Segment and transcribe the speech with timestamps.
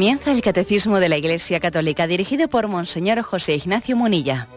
[0.00, 4.48] Comienza el Catecismo de la Iglesia Católica dirigido por Monseñor José Ignacio Munilla.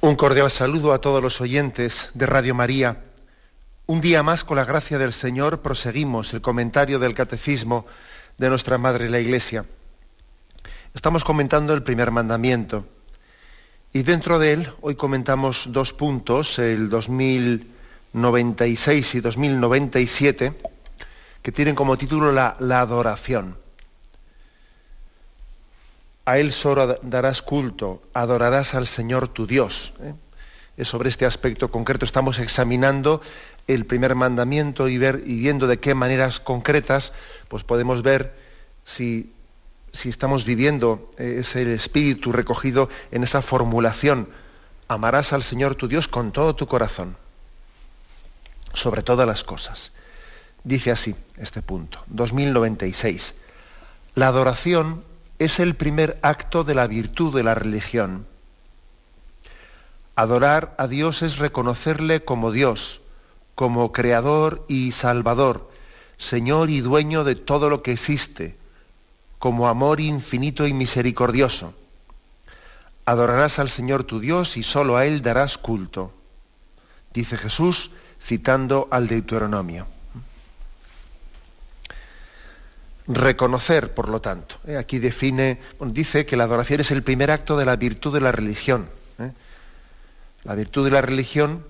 [0.00, 2.96] Un cordial saludo a todos los oyentes de Radio María.
[3.88, 7.86] Un día más, con la gracia del Señor, proseguimos el comentario del Catecismo
[8.36, 9.64] de nuestra Madre la Iglesia.
[10.92, 12.84] Estamos comentando el primer mandamiento
[13.92, 20.52] y dentro de él hoy comentamos dos puntos, el 2096 y 2097,
[21.40, 23.56] que tienen como título la, adoración.
[26.24, 29.92] A Él solo darás culto, adorarás al Señor tu Dios.
[30.00, 30.14] ¿eh?
[30.76, 33.22] Es sobre este aspecto concreto estamos examinando
[33.66, 37.12] el primer mandamiento y, ver, y viendo de qué maneras concretas
[37.48, 38.34] pues podemos ver
[38.84, 39.32] si,
[39.92, 44.28] si estamos viviendo eh, ese espíritu recogido en esa formulación.
[44.88, 47.16] Amarás al Señor tu Dios con todo tu corazón,
[48.72, 49.92] sobre todas las cosas.
[50.62, 53.34] Dice así este punto, 2096.
[54.14, 55.04] La adoración
[55.38, 58.26] es el primer acto de la virtud de la religión.
[60.14, 63.02] Adorar a Dios es reconocerle como Dios,
[63.56, 65.72] como Creador y Salvador,
[66.18, 68.54] Señor y dueño de todo lo que existe,
[69.38, 71.74] como amor infinito y misericordioso.
[73.06, 76.12] Adorarás al Señor tu Dios y solo a Él darás culto,
[77.14, 77.90] dice Jesús
[78.22, 79.86] citando al Deuteronomio.
[83.08, 84.56] Reconocer, por lo tanto.
[84.66, 84.76] ¿eh?
[84.76, 88.32] Aquí define, dice que la adoración es el primer acto de la virtud de la
[88.32, 88.88] religión.
[89.18, 89.32] ¿eh?
[90.42, 91.64] La virtud de la religión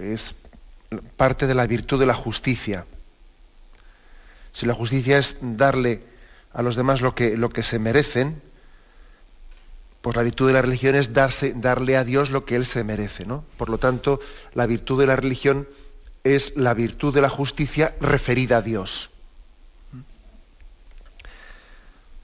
[0.00, 0.34] es
[1.16, 2.86] parte de la virtud de la justicia.
[4.52, 6.02] Si la justicia es darle
[6.52, 8.42] a los demás lo que, lo que se merecen,
[10.02, 12.84] pues la virtud de la religión es darse, darle a Dios lo que Él se
[12.84, 13.24] merece.
[13.24, 13.44] ¿no?
[13.56, 14.20] Por lo tanto,
[14.52, 15.68] la virtud de la religión
[16.24, 19.10] es la virtud de la justicia referida a Dios.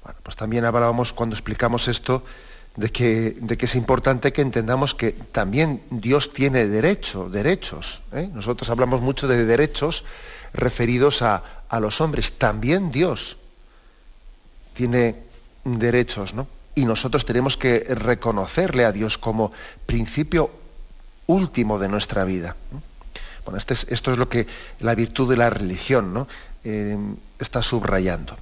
[0.03, 2.25] Bueno, pues también hablábamos cuando explicamos esto
[2.79, 8.05] de que, es importante que entendamos que también Dios tiene derecho, derechos.
[8.13, 8.31] ¿eh?
[8.33, 10.05] Nosotros hablamos mucho de derechos
[10.55, 12.39] referidos a, a, los hombres.
[12.39, 13.37] También Dios
[14.75, 15.17] tiene
[15.65, 16.47] derechos, ¿no?
[16.77, 19.51] Y nosotros tenemos que reconocerle a Dios como
[19.85, 20.49] principio
[21.27, 22.55] último de nuestra vida.
[23.45, 24.47] Bueno, este es, esto es lo que
[24.79, 26.29] la virtud de la religión ¿no?
[26.63, 26.97] eh,
[27.41, 28.37] está subrayando.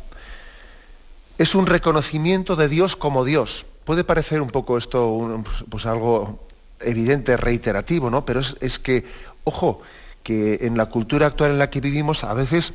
[1.39, 6.41] Es un reconocimiento de Dios como Dios Puede parecer un poco esto un, pues algo
[6.81, 8.27] evidente, reiterativo, ¿no?
[8.27, 9.05] Pero es, que,
[9.45, 9.81] ojo,
[10.25, 12.75] que en la cultura actual en la que vivimos a veces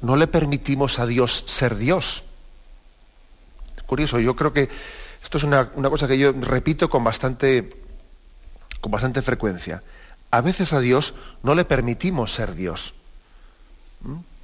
[0.00, 2.22] no le permitimos a Dios ser Dios.
[3.76, 4.68] Es curioso, yo creo que
[5.24, 7.70] esto es una, una cosa que yo repito con bastante,
[8.80, 9.82] con bastante frecuencia.
[10.30, 12.94] A veces a Dios no le permitimos ser Dios.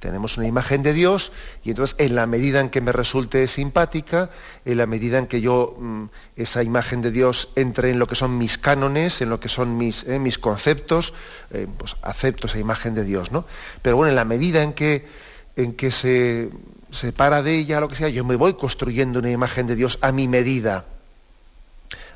[0.01, 1.31] Tenemos una imagen de Dios
[1.63, 4.31] y entonces en la medida en que me resulte simpática,
[4.65, 5.77] en la medida en que yo
[6.35, 9.77] esa imagen de Dios entre en lo que son mis cánones, en lo que son
[9.77, 11.13] mis, eh, mis conceptos,
[11.51, 13.45] eh, pues acepto esa imagen de Dios, ¿no?
[13.83, 15.05] Pero bueno, en la medida en que,
[15.55, 16.49] en que se
[16.89, 20.11] separa de ella, lo que sea, yo me voy construyendo una imagen de Dios a
[20.11, 20.85] mi medida.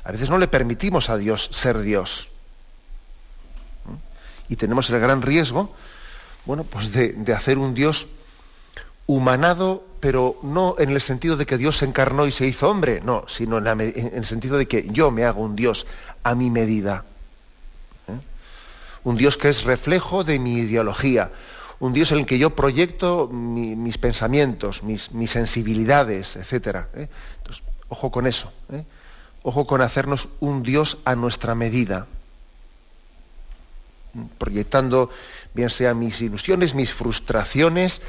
[0.02, 2.30] A veces no le permitimos a Dios ser Dios.
[4.48, 5.72] Y tenemos el gran riesgo
[6.46, 8.06] bueno, pues de, hacer un Dios
[9.06, 13.00] humanado, pero no en el sentido de que Dios se encarnó y se hizo hombre,
[13.04, 15.86] no, sino en, el sentido de que yo me hago un Dios
[16.22, 17.04] a mi medida.
[18.08, 18.18] ¿eh?
[19.02, 21.32] Un Dios que es reflejo de mi ideología,
[21.80, 26.86] un Dios en el que yo proyecto mi, mis pensamientos, mis, mis sensibilidades, etc.
[26.94, 27.08] ¿eh?
[27.38, 28.84] Entonces, ojo con eso, ¿eh?
[29.42, 32.06] ojo con hacernos un Dios a nuestra medida
[34.38, 35.10] proyectando
[35.56, 38.00] bien sean mis ilusiones, mis frustraciones,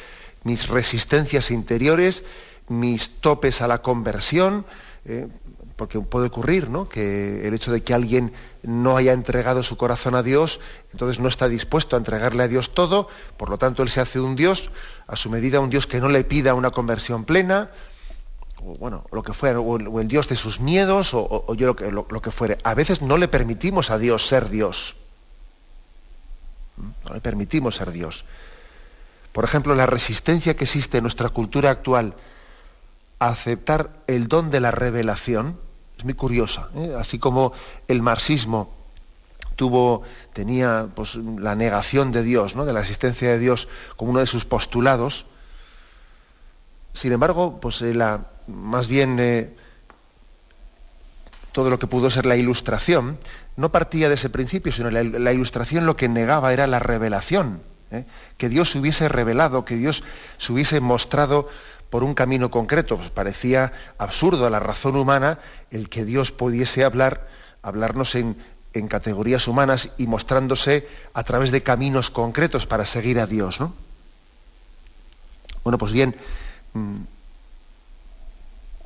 [0.43, 2.23] mis resistencias interiores,
[2.67, 4.65] mis topes a la conversión,
[5.05, 5.27] eh,
[5.75, 6.89] porque puede ocurrir ¿no?
[6.89, 8.33] que el hecho de que alguien
[8.63, 10.59] no haya entregado su corazón a Dios,
[10.91, 13.07] entonces no está dispuesto a entregarle a Dios todo,
[13.37, 14.69] por lo tanto él se hace un Dios,
[15.07, 17.71] a su medida un Dios que no le pida una conversión plena,
[18.57, 21.91] o bueno, lo que fuera, o el, Dios de sus miedos, o, yo lo que,
[21.91, 22.57] lo que fuere.
[22.63, 24.95] A veces no le permitimos a Dios ser Dios.
[26.77, 28.25] No le permitimos ser Dios.
[29.31, 32.15] Por ejemplo, la resistencia que existe en nuestra cultura actual
[33.19, 35.57] a aceptar el don de la revelación
[35.97, 36.69] es muy curiosa.
[36.75, 36.95] ¿eh?
[36.97, 37.53] Así como
[37.87, 38.73] el marxismo
[39.55, 40.03] tuvo,
[40.33, 42.65] tenía pues, la negación de Dios, ¿no?
[42.65, 45.25] de la existencia de Dios como uno de sus postulados.
[46.93, 49.55] Sin embargo, pues eh, la, más bien eh,
[51.57, 53.17] todo lo que pudo ser la ilustración
[53.55, 57.63] no partía de ese principio, sino la, la ilustración lo que negaba era la revelación,
[57.89, 58.05] ¿eh?
[58.37, 60.03] que Dios se hubiese revelado, que Dios
[60.37, 61.49] se hubiese mostrado
[61.89, 62.97] por un camino concreto.
[62.97, 65.39] Pues parecía absurdo a la razón humana
[65.71, 67.27] el que Dios pudiese hablar,
[67.63, 68.37] hablarnos en,
[68.73, 73.59] en categorías humanas y mostrándose a través de caminos concretos para seguir a Dios.
[73.59, 73.73] ¿no?
[75.63, 76.15] Bueno, pues bien,
[76.73, 76.97] mm,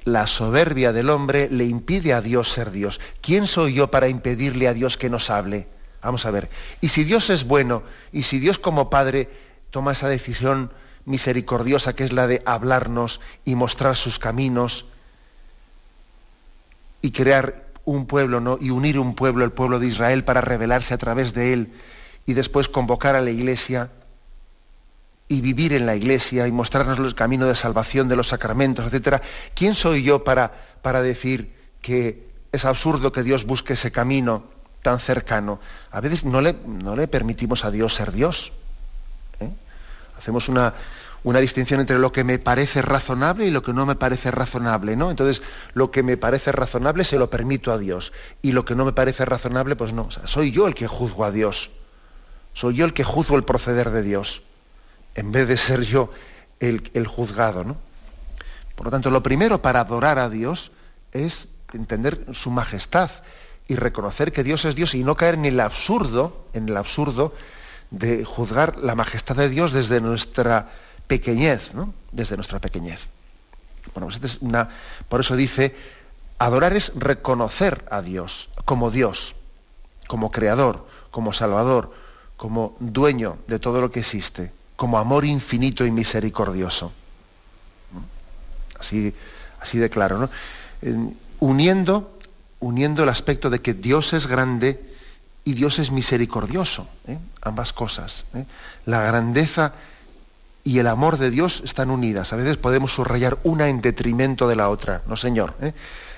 [0.03, 2.99] la soberbia del hombre le impide a Dios ser Dios.
[3.21, 5.67] ¿Quién soy yo para impedirle a Dios que nos hable?
[6.01, 6.49] Vamos a ver.
[6.81, 9.29] Y si Dios es bueno, y si Dios como Padre
[9.69, 10.71] toma esa decisión
[11.05, 14.85] misericordiosa que es la de hablarnos y mostrar sus caminos
[17.01, 18.57] y crear un pueblo ¿no?
[18.59, 21.73] y unir un pueblo, el pueblo de Israel, para revelarse a través de él
[22.25, 23.91] y después convocar a la iglesia
[25.31, 29.21] y vivir en la iglesia y mostrarnos el camino de salvación de los sacramentos, etc.
[29.55, 30.51] ¿Quién soy yo para,
[30.81, 34.43] para decir que es absurdo que Dios busque ese camino
[34.81, 35.61] tan cercano?
[35.89, 38.51] A veces no le, no le permitimos a Dios ser Dios.
[39.39, 39.49] ¿eh?
[40.17, 40.73] Hacemos una,
[41.23, 44.97] una distinción entre lo que me parece razonable y lo que no me parece razonable,
[44.97, 45.11] ¿no?
[45.11, 45.41] Entonces,
[45.73, 48.11] lo que me parece razonable se lo permito a Dios.
[48.41, 50.09] Y lo que no me parece razonable, pues no.
[50.25, 51.71] soy yo el que juzgo a Dios.
[52.51, 54.43] Soy yo el que juzgo el proceder de Dios.
[55.15, 56.11] En vez de ser yo
[56.59, 57.77] el, juzgado, ¿no?
[58.75, 60.71] Por lo tanto, lo primero para adorar a Dios
[61.11, 63.11] es entender su majestad
[63.67, 67.33] y reconocer que Dios es Dios y no caer en el absurdo, en el absurdo
[67.89, 70.71] de juzgar la majestad de Dios desde nuestra
[71.07, 71.93] pequeñez, ¿no?
[72.11, 73.07] Desde nuestra pequeñez.
[73.93, 74.69] Bueno, pues es una,
[75.09, 75.75] por eso dice,
[76.39, 79.35] adorar es reconocer a Dios como Dios,
[80.07, 81.93] como creador, como salvador,
[82.37, 86.91] como dueño de todo lo que existe, como amor infinito y misericordioso.
[88.79, 89.13] Así,
[89.59, 90.29] así de claro, ¿no?
[91.39, 92.17] uniendo,
[92.59, 94.81] uniendo el aspecto de que Dios es grande
[95.43, 97.17] y Dios es misericordioso, ¿eh?
[97.41, 98.25] ambas cosas.
[98.33, 98.45] ¿eh?
[98.85, 99.73] La grandeza
[100.63, 102.33] y el amor de Dios están unidas.
[102.33, 105.01] A veces podemos subrayar una en detrimento de la otra.
[105.07, 105.55] No, Señor.
[105.61, 105.73] ¿eh?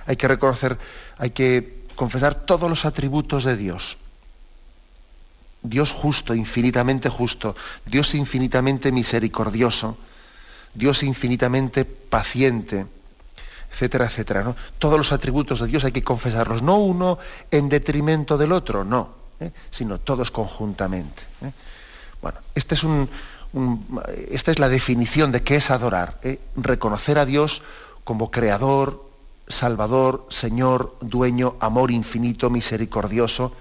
[0.06, 0.78] Hay que reconocer,
[1.18, 3.98] hay que confesar todos los atributos de Dios.
[5.64, 7.56] Dios justo, infinitamente justo.
[7.86, 9.98] Dios infinitamente misericordioso.
[10.74, 12.86] Dios infinitamente paciente,
[13.72, 14.56] etcétera, etcétera.
[14.80, 17.20] Todos los atributos de Dios hay que confesarlos, no uno
[17.52, 19.52] en detrimento del otro, no, ¿eh?
[19.70, 21.24] sino todos conjuntamente.
[21.42, 21.52] ¿eh?
[22.22, 22.76] Bueno, este
[24.32, 26.20] esta es la definición de qué es adorar.
[26.24, 26.40] ¿eh?
[26.56, 27.62] Reconocer a Dios
[28.04, 29.06] como creador,
[29.48, 33.56] salvador, Señor, dueño, amor infinito, misericordioso.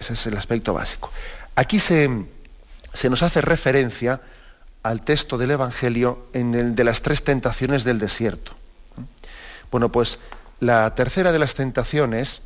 [0.00, 1.10] Ese es el aspecto básico.
[1.54, 4.22] Aquí se, nos hace referencia
[4.82, 8.52] al texto del Evangelio en el de las tres tentaciones del desierto.
[9.70, 10.18] Bueno, pues
[10.58, 12.40] la tercera de las tentaciones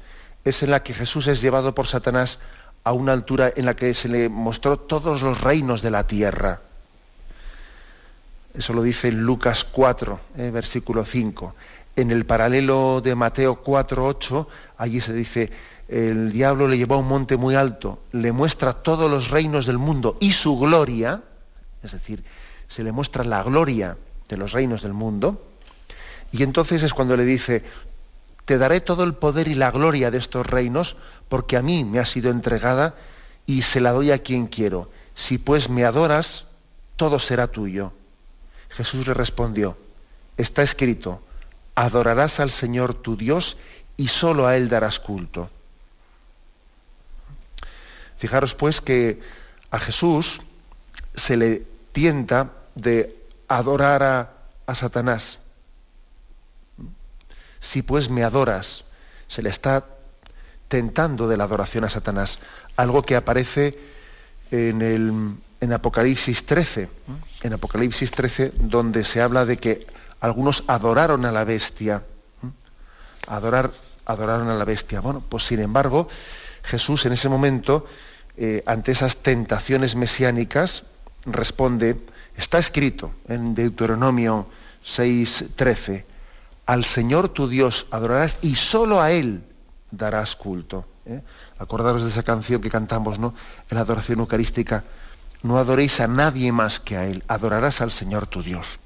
[0.44, 2.40] es en la que Jesús es llevado por Satanás
[2.82, 6.60] a una altura en la que se le mostró todos los reinos de la tierra.
[8.52, 11.54] Eso lo dice en Lucas 4, eh, versículo 5.
[11.96, 15.50] En el paralelo de Mateo 4, 8, allí se dice,
[15.94, 19.78] el diablo le llevó a un monte muy alto, le muestra todos los reinos del
[19.78, 21.22] mundo y su gloria,
[21.84, 22.24] es decir,
[22.66, 23.96] se le muestra la gloria
[24.28, 25.46] de los reinos del mundo,
[26.32, 27.62] y entonces es cuando le dice,
[28.44, 30.96] te daré todo el poder y la gloria de estos reinos,
[31.28, 32.96] porque a mí me ha sido entregada
[33.46, 34.90] y se la doy a quien quiero.
[35.14, 36.46] Si pues me adoras,
[36.96, 37.92] todo será tuyo.
[38.70, 39.78] Jesús le respondió,
[40.36, 41.22] está escrito,
[41.76, 43.58] adorarás al Señor tu Dios
[43.96, 45.50] y solo a Él darás culto.
[48.24, 49.20] Fijaros pues que
[49.70, 50.40] a Jesús
[51.14, 51.62] se le
[51.92, 54.30] tienta de adorar a,
[54.64, 55.40] a Satanás.
[57.60, 58.84] Si pues me adoras,
[59.28, 59.84] se le está
[60.68, 62.38] tentando de la adoración a Satanás,
[62.76, 63.78] algo que aparece
[64.50, 66.88] en, el, en Apocalipsis 13,
[67.42, 69.86] en Apocalipsis 13, donde se habla de que
[70.20, 72.02] algunos adoraron a la bestia,
[73.26, 73.72] adorar,
[74.06, 75.00] adoraron a la bestia.
[75.00, 76.08] Bueno, pues sin embargo,
[76.64, 77.86] Jesús en ese momento,
[78.36, 80.84] eh, ante esas tentaciones mesiánicas,
[81.24, 82.00] responde,
[82.36, 84.46] está escrito en Deuteronomio
[84.84, 86.04] 6:13,
[86.66, 89.44] al Señor tu Dios adorarás y solo a Él
[89.90, 90.86] darás culto.
[91.06, 91.22] ¿eh?
[91.58, 93.34] Acordaros de esa canción que cantamos ¿no?
[93.70, 94.84] en la adoración eucarística.
[95.42, 98.80] No adoréis a nadie más que a Él, adorarás al Señor tu Dios.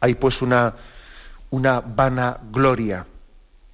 [0.00, 0.74] Hay pues una,
[1.50, 3.04] una vana gloria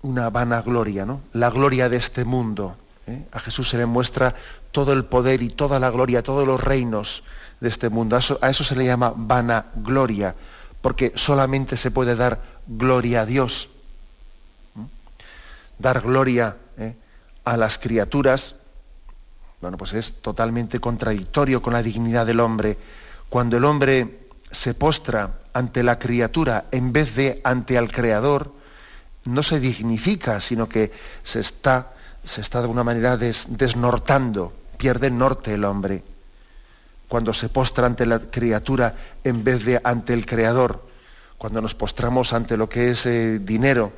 [0.06, 1.20] una vanagloria, ¿no?
[1.32, 2.76] La gloria de este mundo.
[3.06, 3.26] ¿Eh?
[3.32, 4.34] A Jesús se le muestra
[4.72, 7.22] todo el poder y toda la gloria, todos los reinos
[7.60, 8.16] de este mundo.
[8.16, 10.34] A eso, se le llama vanagloria,
[10.80, 13.68] porque solamente se puede dar gloria a Dios.
[15.78, 16.94] Dar gloria ¿eh?
[17.44, 18.54] a las criaturas,
[19.60, 22.78] bueno, pues es totalmente contradictorio con la dignidad del hombre.
[23.28, 28.52] Cuando el hombre se postra ante la criatura en vez de ante al Creador,
[29.25, 30.92] no se dignifica, sino que
[31.25, 31.94] se está,
[32.26, 36.02] se está de alguna manera desnortando, pierde el norte el hombre.
[37.09, 40.85] Cuando se postra ante la criatura en vez de ante el Creador,
[41.38, 43.92] cuando nos postramos ante lo que es eh, dinero,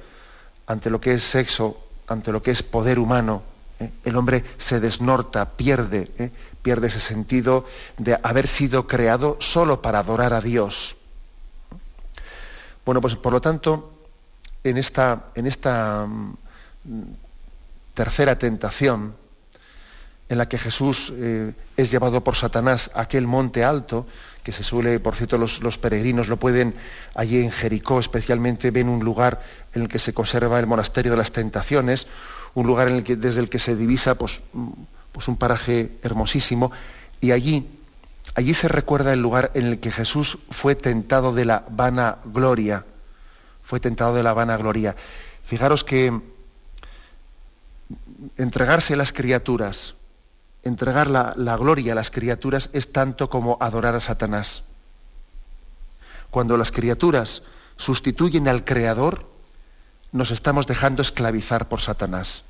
[0.67, 3.43] ante lo que es sexo, ante lo que es poder humano,
[3.81, 3.91] ¿eh?
[4.05, 6.31] el hombre se desnorta, pierde, ¿eh?
[6.61, 7.65] pierde ese sentido
[7.97, 10.97] de haber sido creado solo para adorar a Dios.
[12.85, 13.93] Bueno, pues por lo tanto,
[14.65, 17.28] en esta, en esta mm,
[17.99, 19.17] tercera tentación,
[20.29, 24.07] en la que Jesús eh, es llevado por Satanás a aquel monte alto,
[24.45, 26.77] que se suele, por cierto, los, los, peregrinos lo pueden,
[27.17, 29.43] allí en Jericó especialmente, ven un lugar
[29.75, 32.07] en el que se conserva el monasterio de las tentaciones,
[32.55, 34.43] un lugar en el que, desde el que se divisa pues,
[35.11, 36.71] pues un paraje hermosísimo,
[37.21, 37.67] y allí,
[38.37, 42.85] allí se recuerda el lugar en el que Jesús fue tentado de la vana gloria
[43.69, 44.97] fue tentado de la vanagloria.
[45.45, 46.38] Fijaros que
[48.37, 49.95] entregarse a las criaturas,
[50.63, 54.63] entregar la, la, gloria a las criaturas es tanto como adorar a Satanás.
[56.31, 57.43] Cuando las criaturas
[57.77, 59.27] sustituyen al Creador,
[60.13, 62.45] nos estamos dejando esclavizar por Satanás.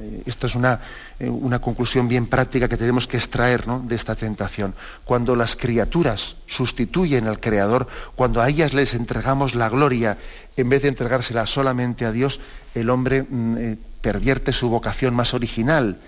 [0.00, 0.80] Eh, esto es una,
[1.20, 4.74] eh, una, conclusión bien práctica que tenemos que extraer de esta tentación.
[5.04, 7.86] Cuando las criaturas sustituyen al Creador,
[8.16, 10.18] cuando a ellas les entregamos la gloria,
[10.56, 12.40] en vez de entregársela solamente a Dios,
[12.74, 15.98] el hombre mm, eh, pervierte su vocación más original.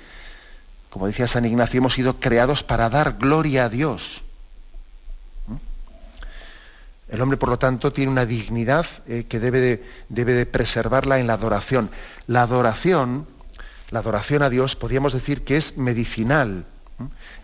[0.91, 4.23] Como decía San Ignacio, hemos sido creados para dar gloria a Dios.
[7.09, 8.85] El hombre, por lo tanto, tiene una dignidad
[9.29, 11.89] que debe de, debe de preservarla en la adoración.
[12.27, 13.29] La adoración
[13.91, 16.65] la adoración a Dios podríamos decir que es medicinal.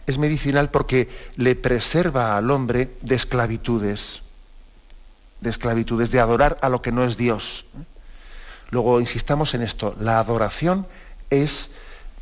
[0.07, 4.23] Es medicinal porque le preserva al hombre de esclavitudes,
[5.41, 7.67] de esclavitudes, de adorar a lo que no es Dios.
[8.71, 10.87] Luego insistamos en esto, la adoración
[11.29, 11.71] es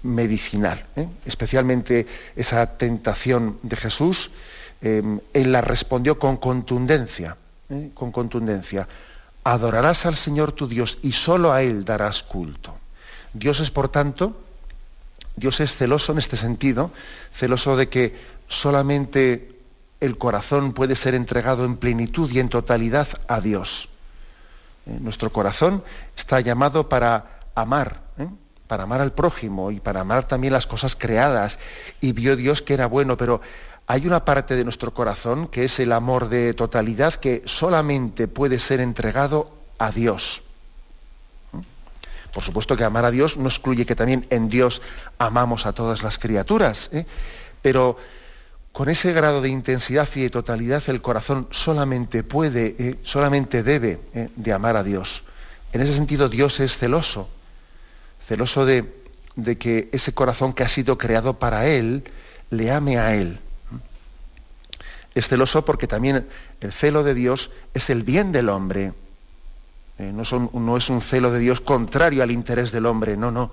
[0.03, 1.09] medicinal, ¿eh?
[1.25, 4.31] especialmente esa tentación de Jesús,
[4.83, 7.37] eh, él la respondió con contundencia,
[7.69, 7.91] ¿eh?
[7.95, 8.89] con contundencia.
[9.45, 12.75] Adorarás al Señor tu Dios y solo a Él darás culto.
[13.33, 14.37] Dios es, por tanto,
[15.37, 16.91] Dios es celoso en este sentido,
[17.33, 18.17] celoso de que
[18.49, 19.57] solamente
[20.01, 23.89] el corazón puede ser entregado en plenitud y en totalidad a Dios.
[24.87, 25.85] Eh, nuestro corazón
[26.17, 28.29] está llamado para amar, ¿eh?
[28.67, 31.59] para amar al prójimo y para amar también las cosas creadas.
[32.01, 33.41] Y vio Dios que era bueno, pero
[33.87, 38.59] hay una parte de nuestro corazón que es el amor de totalidad que solamente puede
[38.59, 40.43] ser entregado a Dios.
[42.33, 44.83] Por supuesto que amar a Dios no excluye que también en Dios
[45.19, 47.07] amamos a todas las criaturas, ¿eh?
[47.63, 47.97] pero
[48.73, 52.99] con ese grado de intensidad y de totalidad el corazón solamente puede, ¿eh?
[53.03, 54.29] solamente debe ¿eh?
[54.37, 55.25] de amar a Dios.
[55.73, 57.29] En ese sentido Dios es celoso,
[58.27, 58.95] celoso de,
[59.35, 62.05] de que ese corazón que ha sido creado para Él
[62.51, 63.41] le ame a Él.
[65.15, 66.29] Es celoso porque también
[66.61, 68.93] el celo de Dios es el bien del hombre.
[70.01, 73.51] Eh, no, es un celo de Dios contrario al interés del hombre, no, no.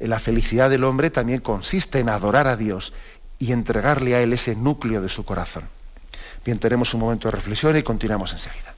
[0.00, 2.92] Eh, la felicidad del hombre también consiste en adorar a Dios
[3.38, 5.64] y entregarle a Él ese núcleo de su corazón.
[6.44, 8.75] Bien, tenemos un momento de reflexión y continuamos enseguida.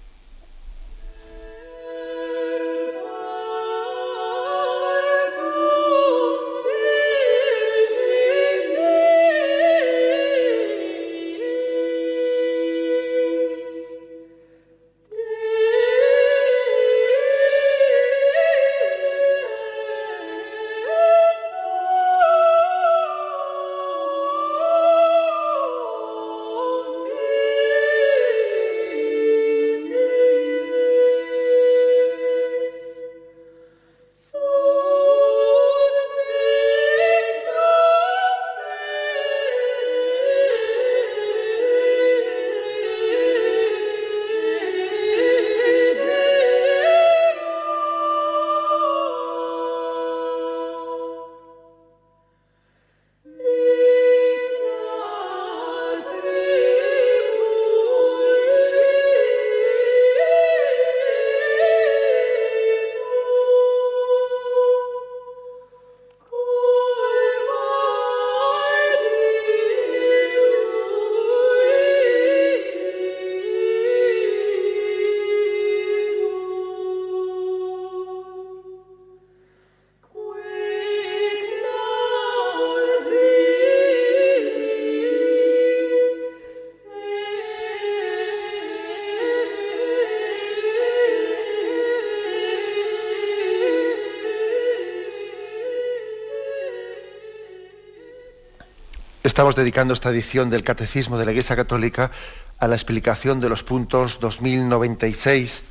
[99.38, 102.10] Estamos dedicando esta edición del Catecismo de la Iglesia Católica
[102.58, 105.62] a la explicación de los puntos 2096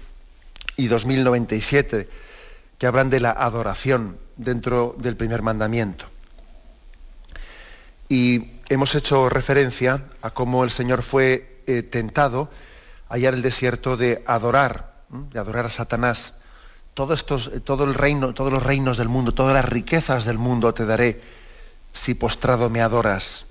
[0.77, 2.07] y 2097
[2.77, 6.05] que hablan de la adoración dentro del primer mandamiento.
[8.07, 12.49] Y hemos hecho referencia a cómo el Señor fue eh, tentado
[13.09, 16.35] allá en el desierto de adorar, de adorar a Satanás.
[16.93, 20.73] Todo, estos, todo el reino, todos los reinos del mundo, todas las riquezas del mundo
[20.73, 21.19] te daré
[21.91, 23.46] si postrado me adoras.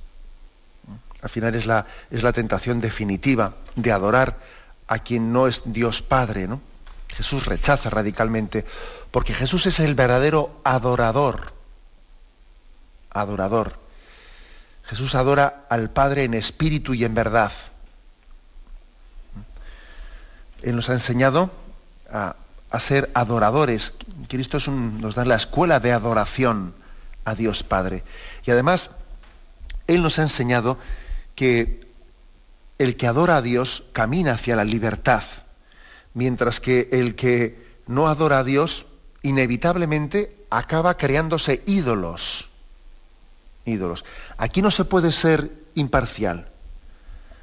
[1.23, 4.39] Al final es la, es la tentación definitiva de adorar
[4.87, 6.47] a quien no es Dios Padre.
[6.47, 6.61] ¿no?
[7.09, 8.65] Jesús rechaza radicalmente,
[9.11, 11.55] porque Jesús es el verdadero adorador.
[13.11, 13.79] Adorador.
[14.85, 17.53] Jesús adora al Padre en espíritu y en verdad.
[20.63, 21.51] Él nos ha enseñado
[22.13, 22.37] a,
[22.79, 23.95] ser adoradores.
[24.29, 26.75] Cristo nos da la escuela de adoración
[27.25, 28.05] a Dios Padre.
[28.45, 28.91] Y además,
[29.87, 30.79] Él nos ha enseñado
[31.37, 31.87] que
[32.79, 35.23] el que adora a Dios camina hacia la libertad,
[36.15, 38.87] mientras que el que no adora a Dios
[39.23, 42.51] inevitablemente acaba creándose ídolos.
[43.65, 44.05] Ídolos.
[44.37, 46.49] Aquí no se puede ser imparcial.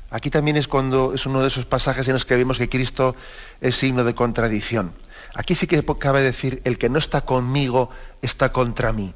[0.09, 3.15] Aquí también es cuando es uno de esos pasajes en los que vemos que Cristo
[3.61, 4.91] es signo de contradicción.
[5.33, 7.89] Aquí sí que cabe decir, el que no está conmigo
[8.21, 9.15] está contra mí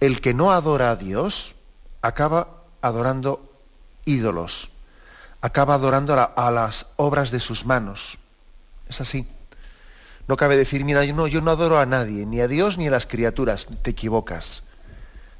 [0.00, 1.54] el que no adora a Dios
[2.02, 3.53] acaba adorando
[4.04, 4.70] ídolos,
[5.40, 8.18] acaba adorando a, las obras de sus manos.
[8.88, 9.26] Es así.
[10.26, 12.88] No cabe decir, mira, yo no, yo no adoro a nadie, ni a Dios ni
[12.88, 13.66] a las criaturas.
[13.82, 14.62] Te equivocas.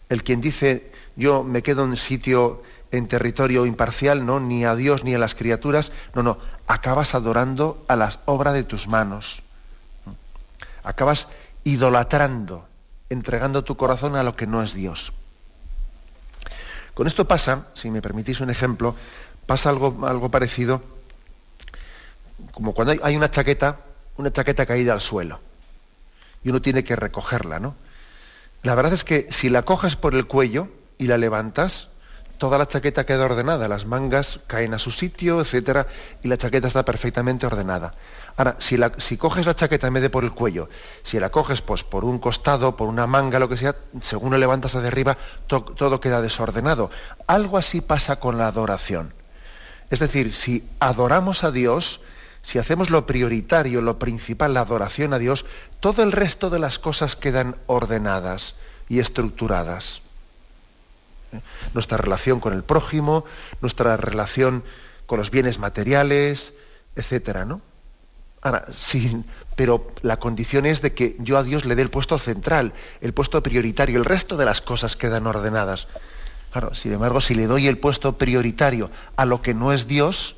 [0.08, 5.04] El quien dice, yo me quedo en sitio, en territorio imparcial, no, ni a Dios
[5.04, 9.42] ni a las criaturas, no, no, acabas adorando a las obras de tus manos.
[10.82, 11.28] Acabas
[11.64, 12.68] idolatrando
[13.14, 15.12] entregando tu corazón a lo que no es Dios.
[16.94, 18.94] Con esto pasa, si me permitís un ejemplo,
[19.46, 20.82] pasa algo, algo parecido
[22.52, 23.80] como cuando hay, una chaqueta,
[24.16, 25.40] una chaqueta caída al suelo
[26.42, 27.74] y uno tiene que recogerla, ¿no?
[28.62, 31.88] La verdad es que si la coges por el cuello y la levantas,
[32.38, 35.86] toda la chaqueta queda ordenada, las mangas caen a su sitio, etcétera,
[36.22, 37.94] y la chaqueta está perfectamente ordenada.
[38.36, 40.68] Ahora, si, coges la chaqueta en vez de por el cuello,
[41.02, 44.38] si la coges pues, por un costado, por una manga, lo que sea, según lo
[44.38, 45.16] levantas hacia arriba,
[45.46, 46.90] todo queda desordenado.
[47.26, 49.14] Algo así pasa con la adoración.
[49.90, 52.00] Es decir, si adoramos a Dios,
[52.42, 55.46] si hacemos lo prioritario, lo principal, la adoración a Dios,
[55.80, 58.56] todo el resto de las cosas quedan ordenadas
[58.88, 60.03] y estructuradas.
[61.72, 63.24] Nuestra relación con el prójimo,
[63.60, 64.64] nuestra relación
[65.06, 66.54] con los bienes materiales,
[66.96, 67.60] etcétera, ¿no?
[68.40, 69.24] Ahora, sí,
[69.56, 73.14] pero la condición es de que yo a Dios le dé el puesto central, el
[73.14, 75.88] puesto prioritario, el resto de las cosas quedan ordenadas.
[76.52, 80.36] Claro, sin embargo, si le doy el puesto prioritario a lo que no es Dios,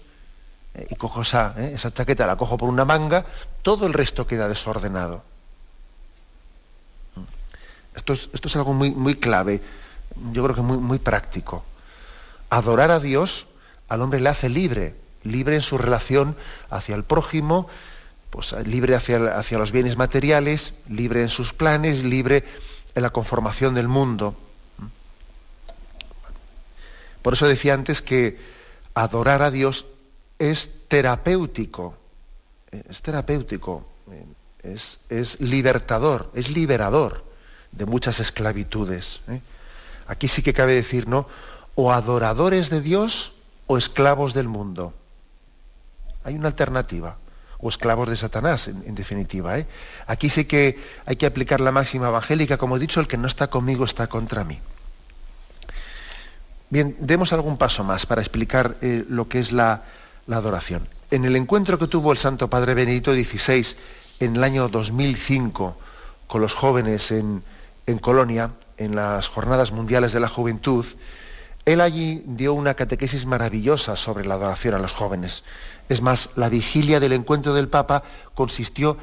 [0.75, 3.27] eh, y cojo esa, eh, esa chaqueta, la cojo por una manga,
[3.63, 5.25] todo el resto queda desordenado.
[7.95, 9.61] Esto es, esto es algo muy, muy clave,
[10.33, 11.64] yo creo que muy, muy práctico.
[12.50, 13.46] Adorar a Dios
[13.88, 16.37] al hombre le hace libre, libre en su relación
[16.70, 17.68] hacia el prójimo,
[18.31, 22.44] pues, libre hacia, hacia los bienes materiales, libre en sus planes, libre
[22.94, 24.37] en la conformación del mundo.
[27.22, 28.38] Por eso decía antes que
[28.94, 29.87] adorar a Dios
[30.38, 31.96] es terapéutico,
[32.70, 33.87] es terapéutico,
[34.62, 37.24] es, es libertador, es liberador
[37.72, 39.20] de muchas esclavitudes.
[39.29, 39.40] ¿eh?
[40.07, 41.29] Aquí sí que cabe decir, ¿no?
[41.75, 43.33] O adoradores de Dios
[43.66, 44.95] o esclavos del mundo.
[46.25, 47.19] Hay una alternativa
[47.59, 49.59] o esclavos de Satanás, en, definitiva.
[49.59, 49.66] ¿eh?
[50.07, 53.27] Aquí sí que hay que aplicar la máxima evangélica, como he dicho, el que no
[53.27, 54.61] está conmigo está contra mí.
[56.69, 59.85] Bien, demos algún paso más para explicar eh, lo que es la,
[60.29, 60.88] adoración.
[61.12, 63.77] En el encuentro que tuvo el Santo Padre Benedicto XVI
[64.19, 65.79] en el año 2005
[66.27, 67.45] con los jóvenes en,
[67.87, 70.85] en Colonia, en las Jornadas Mundiales de la Juventud,
[71.65, 75.43] él allí dio una catequesis maravillosa sobre la adoración a los jóvenes.
[75.89, 78.97] Es más, la vigilia del encuentro del Papa consistió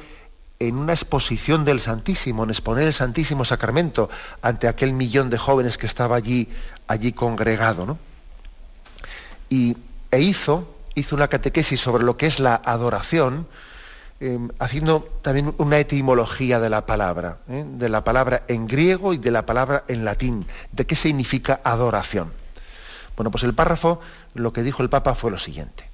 [0.58, 4.08] en una exposición del Santísimo, en exponer el Santísimo Sacramento
[4.40, 6.48] ante aquel millón de jóvenes que estaba allí,
[6.86, 7.98] allí congregado.
[9.50, 9.76] Y,
[10.10, 13.46] e hizo, hizo una catequesis sobre lo que es la adoración,
[14.20, 17.64] em, haciendo también una etimología de la palabra, ¿eh?
[17.66, 22.32] de la palabra en griego y de la palabra en latín, de qué significa adoración.
[23.16, 24.00] Bueno, pues el párrafo,
[24.34, 25.90] lo que dijo el Papa fue lo siguiente.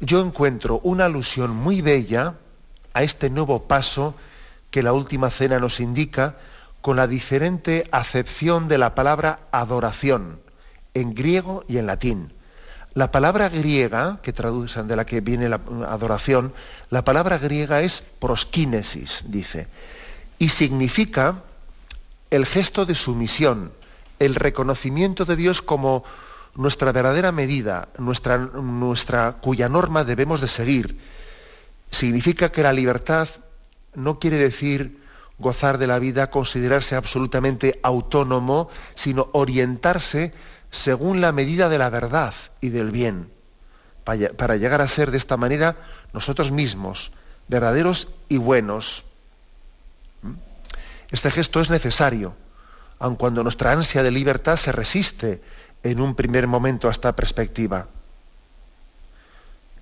[0.00, 2.34] Yo encuentro una alusión muy bella
[2.92, 4.14] a este nuevo paso
[4.70, 6.36] que la última cena nos indica
[6.80, 10.40] con la diferente acepción de la palabra adoración
[10.94, 12.32] en griego y en latín.
[12.94, 16.52] La palabra griega, que traducen de la que viene la adoración,
[16.90, 19.68] la palabra griega es proskinesis, dice,
[20.38, 21.44] y significa
[22.30, 23.72] el gesto de sumisión,
[24.18, 26.04] el reconocimiento de Dios como
[26.56, 30.98] nuestra verdadera medida, nuestra, nuestra, cuya norma debemos de seguir.
[31.90, 33.28] Significa que la libertad
[33.94, 35.00] no quiere decir
[35.38, 40.34] gozar de la vida, considerarse absolutamente autónomo, sino orientarse
[40.70, 43.30] según la medida de la verdad y del bien,
[44.04, 45.76] para llegar a ser de esta manera
[46.12, 47.12] nosotros mismos,
[47.48, 49.04] verdaderos y buenos.
[50.22, 50.32] ¿Mm?
[51.10, 52.34] Este gesto es necesario,
[52.98, 55.42] aun cuando nuestra ansia de libertad se resiste
[55.82, 57.86] en un primer momento a esta perspectiva.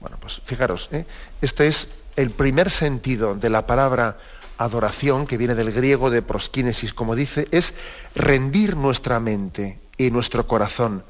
[0.00, 1.06] Bueno, pues fijaros, ¿eh?
[1.42, 4.18] este es el primer sentido de la palabra
[4.58, 7.74] adoración, que viene del griego de proskinesis, como dice, es
[8.14, 11.04] rendir nuestra mente y nuestro corazón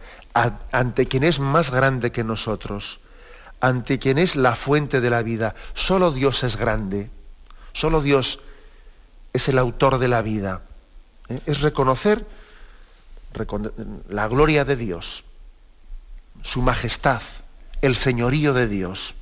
[0.72, 3.00] ante quien es más grande que nosotros,
[3.60, 5.54] ante quien es la fuente de la vida.
[5.74, 7.10] Solo Dios es grande,
[7.72, 8.40] solo Dios
[9.32, 10.62] es el autor de la vida.
[11.28, 11.40] ¿eh?
[11.46, 12.26] Es reconocer
[14.08, 15.24] la gloria de Dios,
[16.42, 17.22] su majestad,
[17.82, 19.14] el señorío de Dios.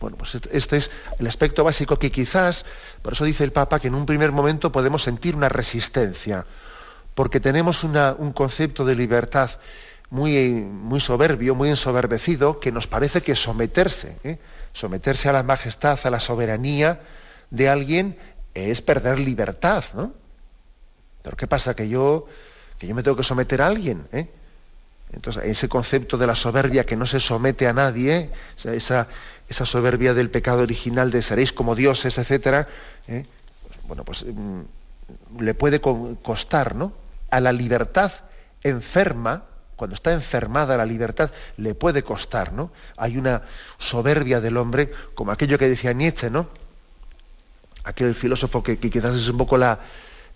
[0.00, 2.66] Bueno, pues este, este es el aspecto básico que quizás,
[3.00, 6.44] por eso dice el Papa, que en un primer momento podemos sentir una resistencia,
[7.14, 9.50] porque tenemos un concepto de libertad
[10.10, 14.38] muy, muy soberbio, muy ensoberbecido, que nos parece que someterse, ¿eh?
[14.72, 17.00] someterse a la majestad, a la soberanía
[17.50, 18.16] de alguien,
[18.54, 20.12] es perder libertad, ¿no?
[21.22, 21.74] Pero ¿qué pasa?
[21.74, 22.26] Que yo,
[22.78, 24.28] que yo me tengo que someter a alguien, ¿eh?
[25.12, 28.30] Entonces, ese concepto de la soberbia que no se somete a nadie,
[28.64, 29.06] esa,
[29.48, 32.66] esa soberbia del pecado original de seréis como dioses, etc.,
[33.06, 33.24] ¿eh?
[33.86, 34.60] bueno, pues mm,
[35.40, 37.03] le puede costar, ¿no?
[37.34, 38.12] A la libertad
[38.62, 39.42] enferma,
[39.74, 42.70] cuando está enfermada la libertad, le puede costar, ¿no?
[42.96, 43.42] Hay una
[43.76, 46.48] soberbia del hombre, como aquello que decía Nietzsche, ¿no?
[47.82, 49.80] Aquel filósofo que, quizás es un poco la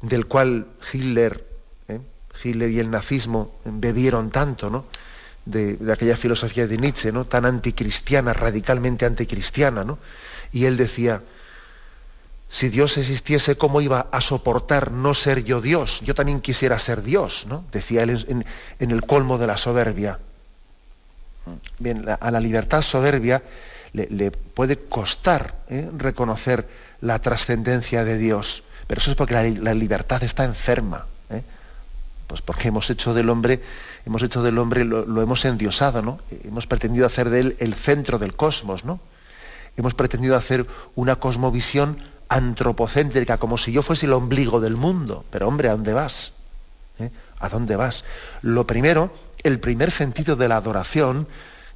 [0.02, 1.46] del cual Hitler,
[1.86, 2.00] ¿eh?
[2.42, 4.86] Hitler y el nazismo bebieron tanto, ¿no?
[5.46, 7.26] De, de, aquella filosofía de Nietzsche, ¿no?
[7.26, 10.00] Tan anticristiana, radicalmente anticristiana, ¿no?
[10.52, 11.22] Y él decía,
[12.50, 16.00] si Dios existiese, ¿cómo iba a soportar no ser yo Dios?
[16.02, 17.64] Yo también quisiera ser Dios, ¿no?
[17.72, 18.44] Decía él
[18.78, 20.18] en, el colmo de la soberbia.
[21.78, 23.42] Bien, a la libertad soberbia
[23.92, 25.90] le, puede costar ¿eh?
[25.96, 26.68] reconocer
[27.00, 31.06] la trascendencia de Dios, pero eso es porque la, libertad está enferma.
[31.30, 31.42] ¿eh?
[32.26, 33.62] Pues porque hemos hecho del hombre,
[34.06, 36.20] hemos hecho del hombre, lo, lo, hemos endiosado, ¿no?
[36.44, 39.00] Hemos pretendido hacer de él el centro del cosmos, ¿no?
[39.76, 45.24] Hemos pretendido hacer una cosmovisión antropocéntrica, como si yo fuese el ombligo del mundo.
[45.30, 46.32] Pero hombre, ¿a dónde vas?
[46.98, 47.10] ¿Eh?
[47.38, 48.04] ¿A dónde vas?
[48.42, 49.12] Lo primero,
[49.42, 51.26] el primer sentido de la adoración,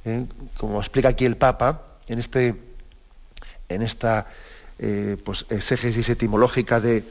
[0.05, 0.25] ¿eh?
[0.57, 2.55] como explica aquí el Papa, en, este,
[3.69, 4.27] en esta
[4.79, 7.03] eh, pues, exégesis etimológica de,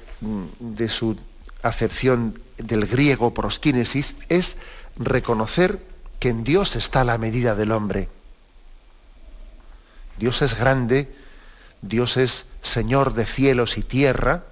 [0.60, 1.16] de su
[1.62, 4.56] acepción del griego proskinesis, es
[4.96, 5.80] reconocer
[6.20, 8.08] que en Dios está la medida del hombre.
[10.18, 11.08] Dios es grande,
[11.82, 14.44] Dios es Señor de cielos y tierra,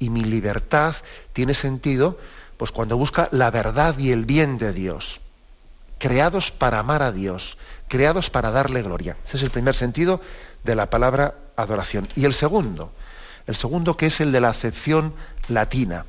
[0.00, 0.96] y mi libertad
[1.32, 2.18] tiene sentido
[2.56, 5.20] pues cuando busca la verdad y el bien de Dios.
[5.98, 7.56] Creados para amar a Dios,
[7.88, 9.16] creados para darle gloria.
[9.24, 10.20] Ese es el primer sentido
[10.64, 12.08] de la palabra adoración.
[12.16, 12.92] Y el segundo,
[13.46, 15.14] el segundo que es el de la acepción
[15.48, 16.04] latina.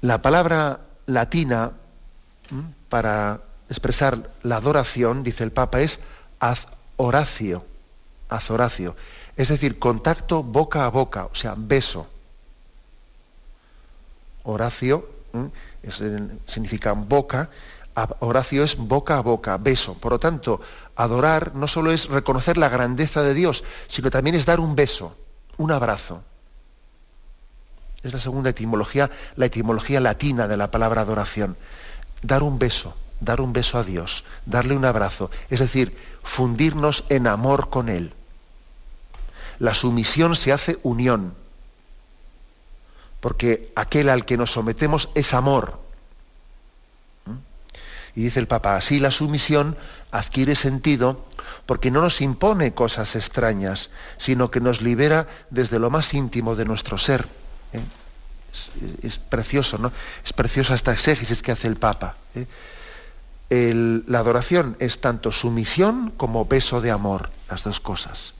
[0.00, 1.72] La palabra latina
[2.88, 3.40] para
[3.70, 6.00] expresar la adoración, dice el Papa, es
[6.40, 6.58] ad
[6.96, 7.64] horacio
[8.28, 8.96] azoracio,
[9.36, 12.06] es decir, contacto boca a boca, o sea, beso.
[14.44, 15.08] Horacio
[16.46, 17.50] significa boca,
[18.20, 19.94] Horacio es boca a boca, beso.
[19.94, 20.60] Por lo tanto,
[20.96, 25.16] adorar no solo es reconocer la grandeza de Dios, sino también es dar un beso,
[25.56, 26.22] un abrazo.
[28.02, 31.56] Es la segunda etimología, la etimología latina de la palabra adoración.
[32.22, 37.26] Dar un beso, dar un beso a Dios, darle un abrazo, es decir, fundirnos en
[37.26, 38.14] amor con Él
[39.58, 41.34] la sumisión se hace unión,
[43.20, 45.78] porque aquel al que nos sometemos es amor.
[47.26, 48.18] ¿Mm?
[48.18, 49.76] Y dice el Papa, así la sumisión
[50.10, 51.26] adquiere sentido
[51.66, 56.64] porque no nos impone cosas extrañas, sino que nos libera desde lo más íntimo de
[56.64, 57.26] nuestro ser.
[57.72, 57.82] ¿eh?
[59.02, 59.92] Es, precioso, ¿no?
[60.24, 62.16] Es preciosa esta exégesis que hace el Papa.
[62.34, 62.46] ¿eh?
[63.50, 68.34] la adoración es tanto sumisión como peso de amor, las dos cosas.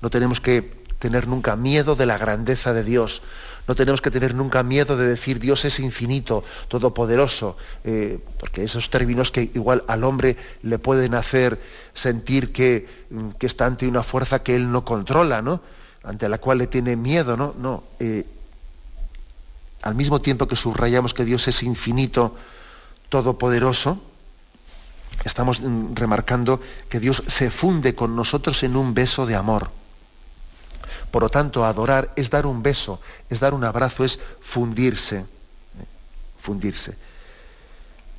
[0.00, 3.22] No tenemos que tener nunca miedo de la grandeza de Dios.
[3.66, 8.88] No tenemos que tener nunca miedo de decir Dios es infinito, todopoderoso, eh, porque esos
[8.88, 11.60] términos que igual al hombre le pueden hacer
[11.92, 15.60] sentir que, mm, que, está ante una fuerza que él no controla, ¿no?
[16.08, 17.54] ante la cual le tiene miedo, ¿no?
[17.58, 17.84] No.
[18.00, 18.24] Eh,
[19.82, 22.34] al mismo tiempo que subrayamos que Dios es infinito,
[23.08, 24.02] todopoderoso,
[25.24, 29.70] estamos mm, remarcando que Dios se funde con nosotros en un beso de amor.
[31.10, 35.18] Por lo tanto, adorar es dar un beso, es dar un abrazo, es fundirse.
[35.18, 35.24] ¿eh?
[36.38, 36.96] Fundirse.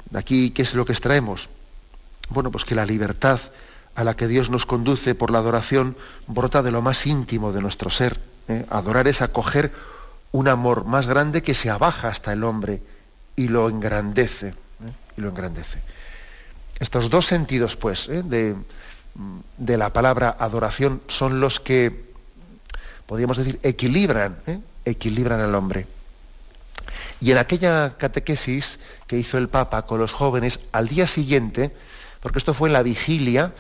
[0.10, 1.50] De aquí, ¿qué es lo que extraemos?
[2.30, 3.40] Bueno, pues que la libertad
[3.96, 5.96] a la que Dios nos conduce por la adoración
[6.28, 8.20] brota de lo más íntimo de nuestro ser.
[8.48, 8.66] ¿eh?
[8.70, 9.74] Adorar es acoger
[10.32, 12.82] un amor más grande que se abaja hasta el hombre
[13.36, 14.50] y lo engrandece.
[14.50, 14.54] ¿eh?
[15.18, 15.82] Y lo engrandece.
[16.80, 18.56] Estos dos sentidos, pues, de,
[19.58, 22.09] de, la palabra adoración son los que,
[23.10, 24.60] podríamos decir, equilibran, ¿eh?
[24.86, 25.88] equilibran al hombre.
[27.20, 31.72] Y en aquella catequesis que hizo el Papa con los jóvenes, al día siguiente,
[32.22, 33.52] porque esto fue en la vigilia,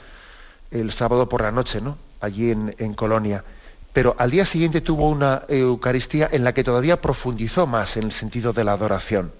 [0.69, 1.97] el sábado por la noche, ¿no?
[2.21, 3.43] allí en, en Colonia,
[3.91, 8.11] pero al día siguiente tuvo una Eucaristía en la que todavía profundizó más en el
[8.11, 9.31] sentido de la adoración.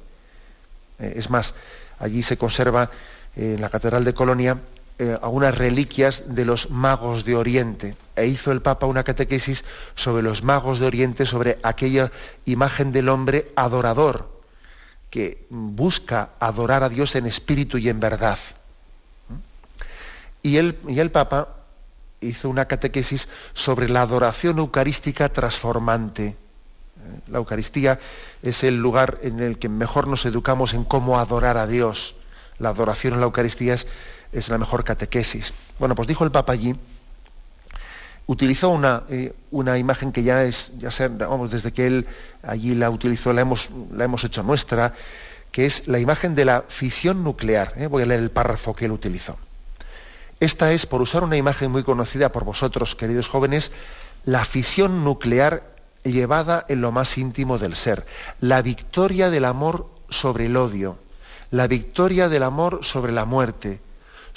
[0.98, 1.54] Eh, es más,
[2.00, 2.90] allí se conserva
[3.36, 4.58] en la Catedral de Colonia
[5.00, 7.96] eh, algunas reliquias de los magos de Oriente.
[8.18, 9.64] E hizo el Papa una catequesis
[9.96, 12.12] sobre los magos de Oriente, sobre aquella
[12.46, 14.30] imagen del hombre adorador,
[15.10, 18.38] que busca adorar a Dios en espíritu y en verdad.
[20.44, 21.48] Y el, y el Papa
[22.20, 26.26] hizo una catequesis sobre la adoración eucarística transformante.
[26.26, 26.36] Eh,
[27.30, 28.00] la Eucaristía
[28.44, 32.16] es el lugar en el que mejor nos educamos en cómo adorar a Dios
[32.60, 33.88] la adoración en la Eucaristía es,
[34.32, 35.54] la mejor catequesis.
[35.80, 36.76] Bueno, pues dijo el Papa allí,
[38.28, 42.08] utilizó una, eh, una imagen que ya es, ya sea, vamos, desde que él
[42.44, 44.94] allí la utilizó, la hemos, la hemos hecho nuestra,
[45.52, 47.74] que es la imagen de la fisión nuclear.
[47.76, 47.88] ¿eh?
[47.88, 49.38] Voy a leer el párrafo que él utilizó.
[50.40, 53.72] Esta es, por usar una imagen muy conocida por vosotros, queridos jóvenes,
[54.24, 55.64] la fisión nuclear
[56.04, 58.06] llevada en lo más íntimo del ser,
[58.40, 60.98] la victoria del amor sobre el odio
[61.52, 63.80] la victoria del amor sobre la muerte.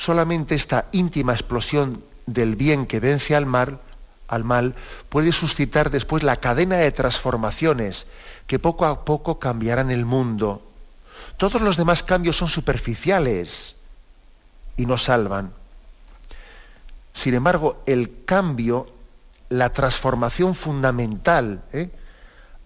[0.03, 3.79] Solamente esta íntima explosión del bien que vence al mal,
[4.27, 4.75] al mal
[5.09, 8.09] puede suscitar después la cadena de transformaciones
[8.49, 10.61] que poco a poco cambiarán el mundo.
[11.37, 13.77] Todos los demás cambios son superficiales
[14.77, 15.53] y no salvan.
[17.13, 18.93] Sin embargo, el cambio,
[19.51, 21.91] la transformación fundamental, ¿eh?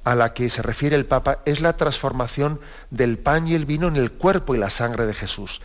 [0.05, 3.89] a la que se refiere el Papa es la transformación del pan y el vino
[3.89, 5.61] en el cuerpo y la sangre de Jesús.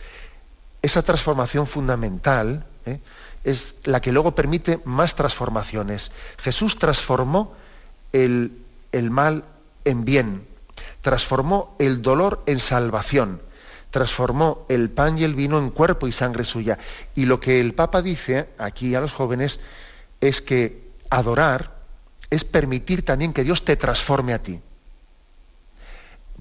[0.82, 3.00] Esa transformación fundamental ¿eh?
[3.44, 6.10] es la que luego permite más transformaciones.
[6.38, 7.54] Jesús transformó
[8.12, 8.58] el,
[8.90, 9.44] el mal
[9.84, 10.46] en bien,
[11.00, 13.40] transformó el dolor en salvación,
[13.90, 16.78] transformó el pan y el vino en cuerpo y sangre suya.
[17.14, 19.60] Y lo que el Papa dice aquí a los jóvenes
[20.20, 21.76] es que adorar,
[22.30, 24.60] es permitir también que Dios te transforme a ti.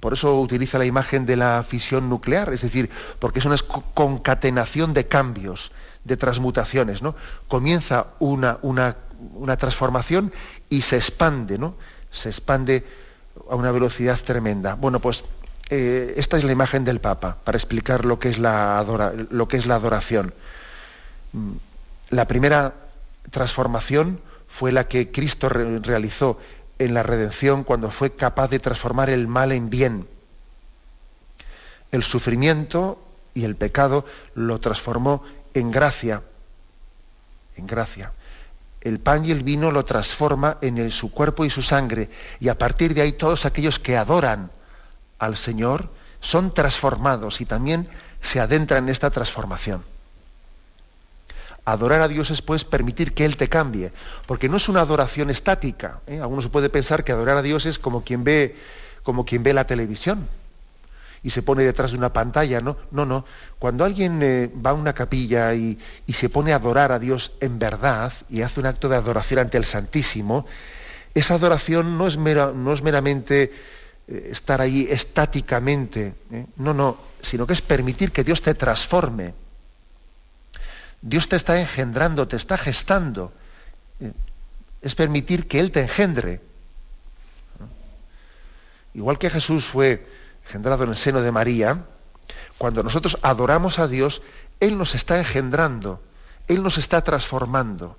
[0.01, 3.55] Por eso utiliza la imagen de la fisión nuclear, es decir, porque es una
[3.93, 5.71] concatenación de cambios,
[6.03, 7.03] de transmutaciones.
[7.03, 7.15] ¿no?
[7.47, 10.33] Comienza una, una, transformación
[10.69, 11.75] y se expande, ¿no?
[12.09, 12.83] Se expande
[13.47, 14.73] a una velocidad tremenda.
[14.73, 15.23] Bueno, pues
[15.69, 18.83] eh, esta es la imagen del Papa, para explicar lo que es la,
[19.29, 20.33] lo que es la adoración.
[21.33, 21.51] Mm,
[22.09, 22.73] la primera
[23.29, 26.39] transformación fue la que Cristo realizó
[26.85, 30.07] en la redención cuando fue capaz de transformar el mal en bien.
[31.91, 33.01] El sufrimiento
[33.33, 36.23] y el pecado lo transformó en gracia,
[37.55, 38.13] en gracia.
[38.81, 42.09] El pan y el vino lo transforma en su cuerpo y su sangre.
[42.39, 44.49] Y a partir de ahí todos aquellos que adoran
[45.19, 45.89] al Señor
[46.19, 47.87] son transformados y también
[48.21, 49.83] se adentran en esta transformación.
[51.71, 53.93] Adorar a Dios es pues permitir que Él te cambie,
[54.25, 56.01] porque no es una adoración estática.
[56.05, 56.19] ¿eh?
[56.19, 58.57] Algunos puede pensar que adorar a Dios es como quien ve,
[59.03, 60.27] como quien ve la televisión
[61.23, 62.75] y se pone detrás de una pantalla, ¿no?
[62.91, 63.25] No, no.
[63.57, 65.77] Cuando alguien eh, va a una capilla y,
[66.11, 69.57] se pone a adorar a Dios en verdad y hace un acto de adoración ante
[69.57, 70.45] el Santísimo,
[71.13, 73.53] esa adoración no es, no es meramente
[74.09, 76.15] eh, estar ahí estáticamente,
[76.57, 79.33] no, no, sino que es permitir que Dios te transforme
[81.01, 83.33] Dios te está engendrando, te está gestando.
[83.99, 84.13] Eh,
[84.81, 86.41] es permitir que Él te engendre.
[88.93, 90.07] Igual que Jesús fue
[90.45, 91.85] engendrado en el seno de María,
[92.57, 94.21] cuando nosotros adoramos a Dios,
[94.59, 96.01] Él nos está engendrando,
[96.47, 97.97] Él nos está transformando.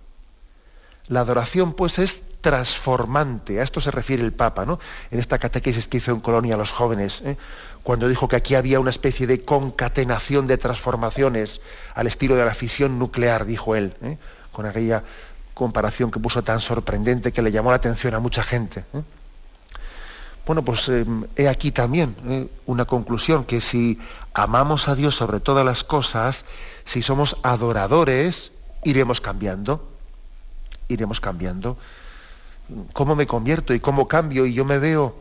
[1.09, 3.61] La adoración, pues, es transformante.
[3.61, 4.79] A esto se refiere el Papa, ¿no?
[5.11, 7.39] En esta catequesis que hizo en Colonia a los jóvenes, ¿eh?
[7.83, 11.61] Cuando dijo que aquí había una especie de concatenación de transformaciones
[11.95, 14.19] al estilo de la fisión nuclear, dijo él, ¿eh?
[14.53, 15.03] con aquella
[15.55, 18.85] comparación que puso tan sorprendente que le llamó la atención a mucha gente.
[18.95, 19.03] ¿eh?
[20.47, 20.91] Bueno, pues
[21.37, 24.01] he aquí también una conclusión, que si
[24.35, 26.45] amamos a Dios sobre todas las cosas,
[26.85, 28.51] si somos adoradores,
[28.83, 29.89] iremos cambiando,
[30.89, 31.79] iremos cambiando
[32.93, 35.15] cómo me convierto y cómo cambio y yo me veo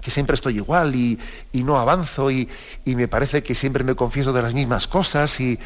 [0.00, 1.18] que siempre estoy igual y,
[1.52, 2.48] no avanzo y,
[2.84, 5.58] me parece que siempre me confieso de las mismas cosas y,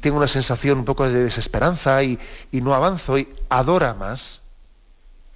[0.00, 2.18] tengo una sensación un poco de desesperanza y,
[2.52, 4.40] no avanzo y adora más,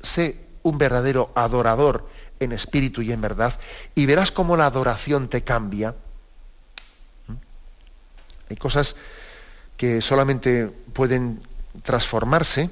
[0.03, 3.59] sé un verdadero adorador en espíritu y en verdad
[3.95, 5.95] y verás cómo la adoración te cambia.
[7.27, 7.35] ¿Mm?
[8.51, 8.97] Hay cosas
[9.77, 11.43] que solamente pueden
[11.83, 12.71] transformarse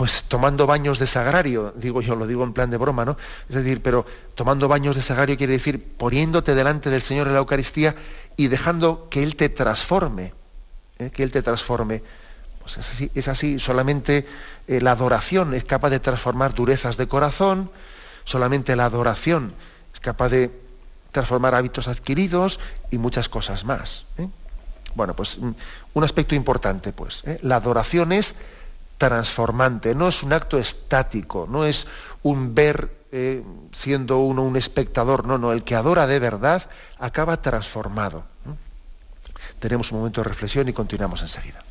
[0.00, 3.18] pues tomando baños de sagrario, digo yo, lo digo en plan de broma, ¿no?
[3.50, 7.40] Es decir, pero tomando baños de sagrario quiere decir poniéndote delante del Señor en la
[7.40, 7.94] Eucaristía
[8.34, 10.32] y dejando que Él te transforme,
[10.98, 11.10] ¿eh?
[11.10, 12.02] que Él te transforme.
[12.62, 14.26] Pues es así, es solamente
[14.66, 17.70] eh, la adoración es capaz de transformar durezas de corazón,
[18.24, 19.52] solamente la adoración
[19.92, 20.50] es capaz de
[21.12, 22.58] transformar hábitos adquiridos
[22.90, 24.06] y muchas cosas más.
[24.16, 24.26] ¿eh?
[24.94, 25.50] Bueno, pues mm,
[25.92, 28.34] un aspecto importante, pues, la adoración es
[29.00, 31.86] transformante, no es un acto estático, no es
[32.22, 37.40] un ver eh, siendo uno un espectador, no, no, el que adora de verdad acaba
[37.40, 38.24] transformado.
[39.58, 41.64] Tenemos un momento de reflexión y continuamos enseguida.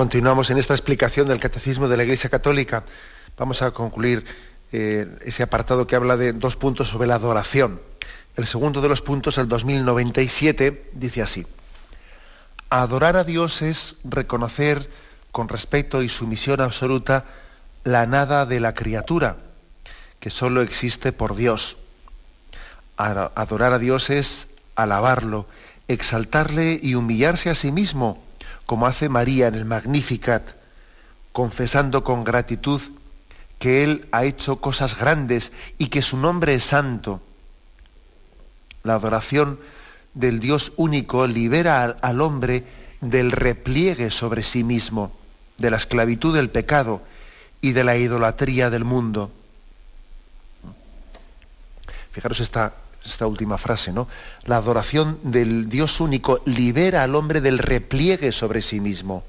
[0.00, 2.84] Continuamos en esta explicación del Catecismo de la Iglesia Católica.
[3.36, 4.24] Vamos a concluir
[4.72, 7.82] eh, ese apartado que habla de dos puntos sobre la adoración.
[8.34, 11.46] El segundo de los puntos, el 2097, dice así.
[12.70, 14.88] Adorar a Dios es reconocer
[15.32, 17.26] con respeto y sumisión absoluta
[17.84, 19.36] la nada de la criatura,
[20.18, 21.76] que solo existe por Dios.
[22.96, 25.44] Adorar a Dios es alabarlo,
[25.88, 28.29] exaltarle y humillarse a sí mismo
[28.70, 30.52] como hace María en el Magnificat,
[31.32, 32.80] confesando con gratitud
[33.58, 37.20] que Él ha hecho cosas grandes y que su nombre es santo.
[38.84, 39.58] La adoración
[40.14, 42.64] del Dios único libera al, hombre
[43.00, 45.10] del repliegue sobre sí mismo,
[45.58, 47.02] de la esclavitud del pecado
[47.60, 49.32] y de la idolatría del mundo.
[52.12, 52.74] Fijaros esta,
[53.04, 54.08] esta última frase, ¿no?
[54.44, 59.24] La adoración del Dios único libera al hombre del repliegue sobre sí mismo.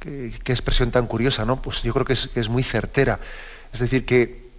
[0.00, 1.62] Qué, expresión tan curiosa, ¿no?
[1.62, 3.20] Pues yo creo que es, muy certera.
[3.72, 4.50] Es decir, que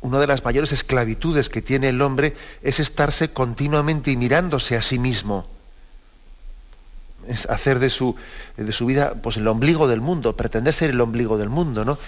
[0.00, 4.82] una de las mayores esclavitudes que tiene el hombre es estarse continuamente y mirándose a
[4.82, 5.46] sí mismo.
[7.28, 8.16] Es hacer de su,
[8.56, 11.98] de su vida pues, el ombligo del mundo, pretender ser el ombligo del mundo, ¿no?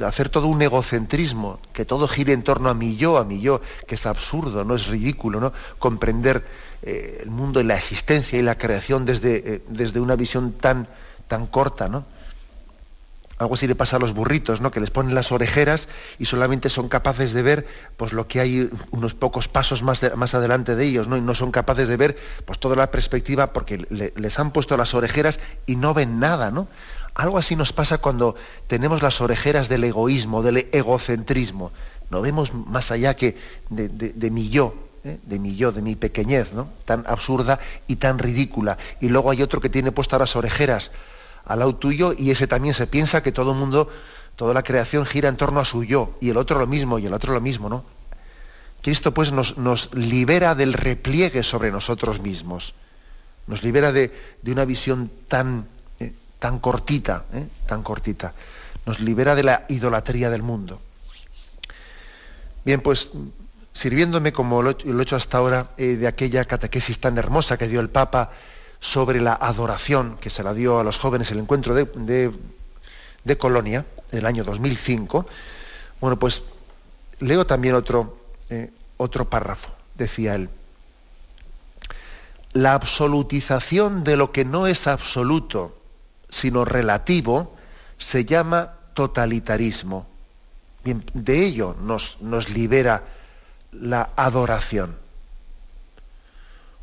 [0.00, 3.60] Hacer todo un egocentrismo, que todo gire en torno a mi yo, a mi yo,
[3.86, 5.52] que es absurdo, no es ridículo, ¿no?
[5.78, 6.44] Comprender
[6.82, 10.88] eh, el mundo y la existencia y la creación desde, eh, desde una visión tan,
[11.28, 12.04] tan corta, ¿no?
[13.38, 14.70] Algo así le pasa a los burritos, ¿no?
[14.70, 15.88] Que les ponen las orejeras
[16.18, 17.66] y solamente son capaces de ver
[17.96, 21.16] pues, lo que hay unos pocos pasos más, más adelante de ellos, ¿no?
[21.16, 24.94] Y no son capaces de ver pues, toda la perspectiva porque les han puesto las
[24.94, 26.68] orejeras y no ven nada, ¿no?
[27.14, 28.34] Algo así nos pasa cuando
[28.66, 31.72] tenemos las orejeras del egoísmo, del egocentrismo.
[32.10, 33.36] No vemos más allá que
[33.70, 35.18] de, mi yo, ¿eh?
[35.22, 36.68] de mi yo, de mi pequeñez, ¿no?
[36.84, 38.78] tan absurda y tan ridícula.
[39.00, 40.90] Y luego hay otro que tiene puestas las orejeras
[41.44, 43.88] al lado tuyo y ese también se piensa que todo el mundo,
[44.36, 47.06] toda la creación gira en torno a su yo y el otro lo mismo y
[47.06, 47.84] el otro lo mismo, ¿no?
[48.82, 52.74] Cristo pues nos, libera del repliegue sobre nosotros mismos,
[53.46, 54.12] nos libera de,
[54.44, 55.68] una visión tan,
[56.42, 58.34] tan cortita, eh, tan cortita,
[58.84, 60.80] nos libera de la idolatría del mundo.
[62.64, 63.10] Bien, pues
[63.72, 67.78] sirviéndome como lo, he hecho hasta ahora eh, de aquella catequesis tan hermosa que dio
[67.78, 68.32] el Papa
[68.80, 72.32] sobre la adoración que se la dio a los jóvenes en el encuentro de,
[73.22, 75.24] de, Colonia, del año 2005,
[76.00, 76.42] bueno, pues
[77.20, 78.18] leo también otro,
[78.50, 80.48] eh, otro párrafo, decía él.
[82.52, 85.81] La absolutización de lo que no es absoluto,
[86.32, 87.54] sino relativo,
[87.98, 90.06] se llama totalitarismo.
[90.82, 93.04] De ello nos, nos libera
[93.70, 94.96] la adoración.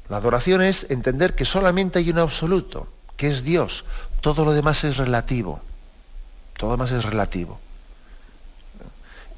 [0.07, 2.87] La adoración es entender que solamente hay un absoluto,
[3.17, 3.85] que es Dios.
[4.21, 5.59] Todo lo demás es relativo.
[6.55, 7.59] Todo lo demás es relativo.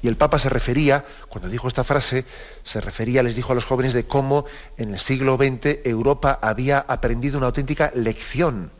[0.02, 2.26] Y el Papa se refería, cuando dijo esta frase,
[2.64, 4.44] se refería, les dijo a los jóvenes de cómo
[4.76, 8.70] en el siglo XX Europa había aprendido una auténtica lección.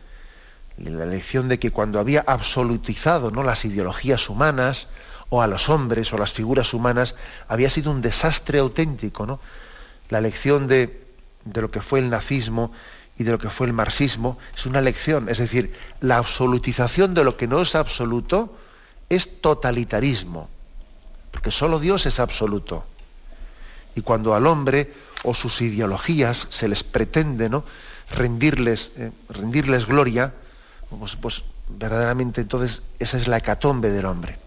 [0.78, 3.42] La lección de que cuando había absolutizado ¿no?
[3.42, 4.88] las ideologías humanas,
[5.28, 7.16] o a los hombres o las figuras humanas,
[7.48, 9.26] había sido un desastre auténtico.
[9.26, 9.40] ¿no?
[10.10, 11.06] La lección de,
[11.46, 12.70] de lo que fue el nazismo
[13.16, 17.24] y de lo que fue el marxismo es una lección, es decir, la absolutización de
[17.24, 18.56] lo que no es absoluto
[19.08, 20.50] es totalitarismo,
[21.30, 22.84] porque solo Dios es absoluto.
[23.94, 24.92] Y cuando al hombre
[25.24, 27.64] o sus ideologías se les pretende ¿no?
[28.10, 30.34] rendirles, eh, rendirles gloria,
[30.98, 34.38] pues, pues verdaderamente entonces esa es la hecatombe del hombre.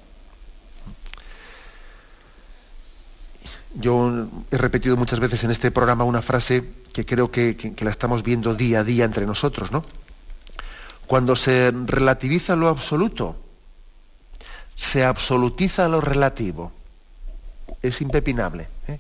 [3.74, 8.24] Yo he repetido muchas veces en este programa una frase que creo que, la estamos
[8.24, 9.84] viendo día a día entre nosotros, ¿no?
[11.08, 13.36] Cuando se relativiza lo absoluto,
[14.78, 16.72] se absolutiza lo relativo.
[17.82, 18.70] Es impepinable.
[18.88, 19.00] ¿eh?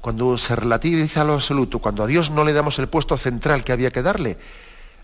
[0.00, 3.72] Cuando se relativiza lo absoluto, cuando a Dios no le damos el puesto central que
[3.72, 4.38] había que darle,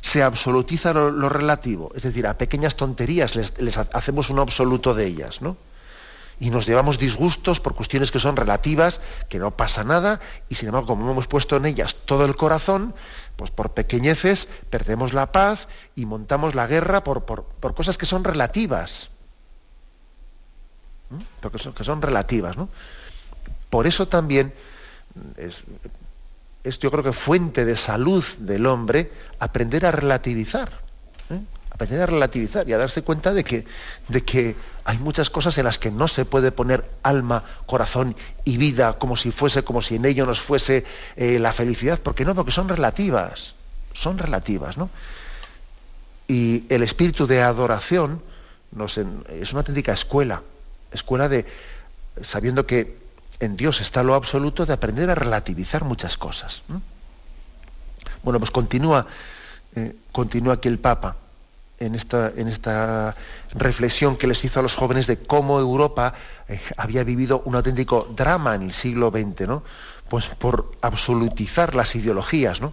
[0.05, 1.91] se absolutiza lo, relativo.
[1.97, 5.57] Es decir, a pequeñas tonterías les, hacemos un absoluto de ellas, ¿no?
[6.39, 9.01] y nos llevamos disgustos por cuestiones que son relativas,
[9.31, 12.95] que no pasa nada, y sin embargo, como hemos puesto en ellas todo el corazón,
[13.37, 17.25] pues por pequeñeces perdemos la paz y montamos la guerra por,
[17.75, 19.09] cosas que son relativas.
[21.41, 22.59] Porque son, que son relativas.
[22.59, 22.69] ¿no?
[23.71, 24.53] Por eso también
[25.39, 25.63] es,
[26.65, 30.71] es, yo creo que fuente de salud del hombre aprender a relativizar.
[31.31, 31.39] ¿eh?
[31.71, 33.65] aprender a relativizar y a darse cuenta de que,
[34.09, 34.55] de que
[34.85, 39.17] hay muchas cosas en las que no se puede poner alma, corazón y vida como
[39.17, 40.85] si fuese, como si en ello nos fuese
[41.17, 43.55] eh, la felicidad, porque no, porque son relativas,
[43.93, 44.89] son relativas, ¿no?
[46.29, 48.23] Y el espíritu de adoración
[49.29, 50.43] es una auténtica escuela,
[50.91, 51.45] escuela de,
[52.23, 53.04] sabiendo que
[53.41, 56.63] en Dios está lo absoluto, de aprender a relativizar muchas cosas.
[58.23, 59.07] Bueno, pues continúa,
[59.75, 61.17] eh, continúa aquí el Papa
[61.79, 63.17] en esta, en esta,
[63.55, 66.15] reflexión que les hizo a los jóvenes de cómo Europa
[66.49, 69.63] eh, había vivido un auténtico drama en el siglo XX, ¿no?
[70.09, 72.73] Pues por absolutizar las ideologías, ¿no?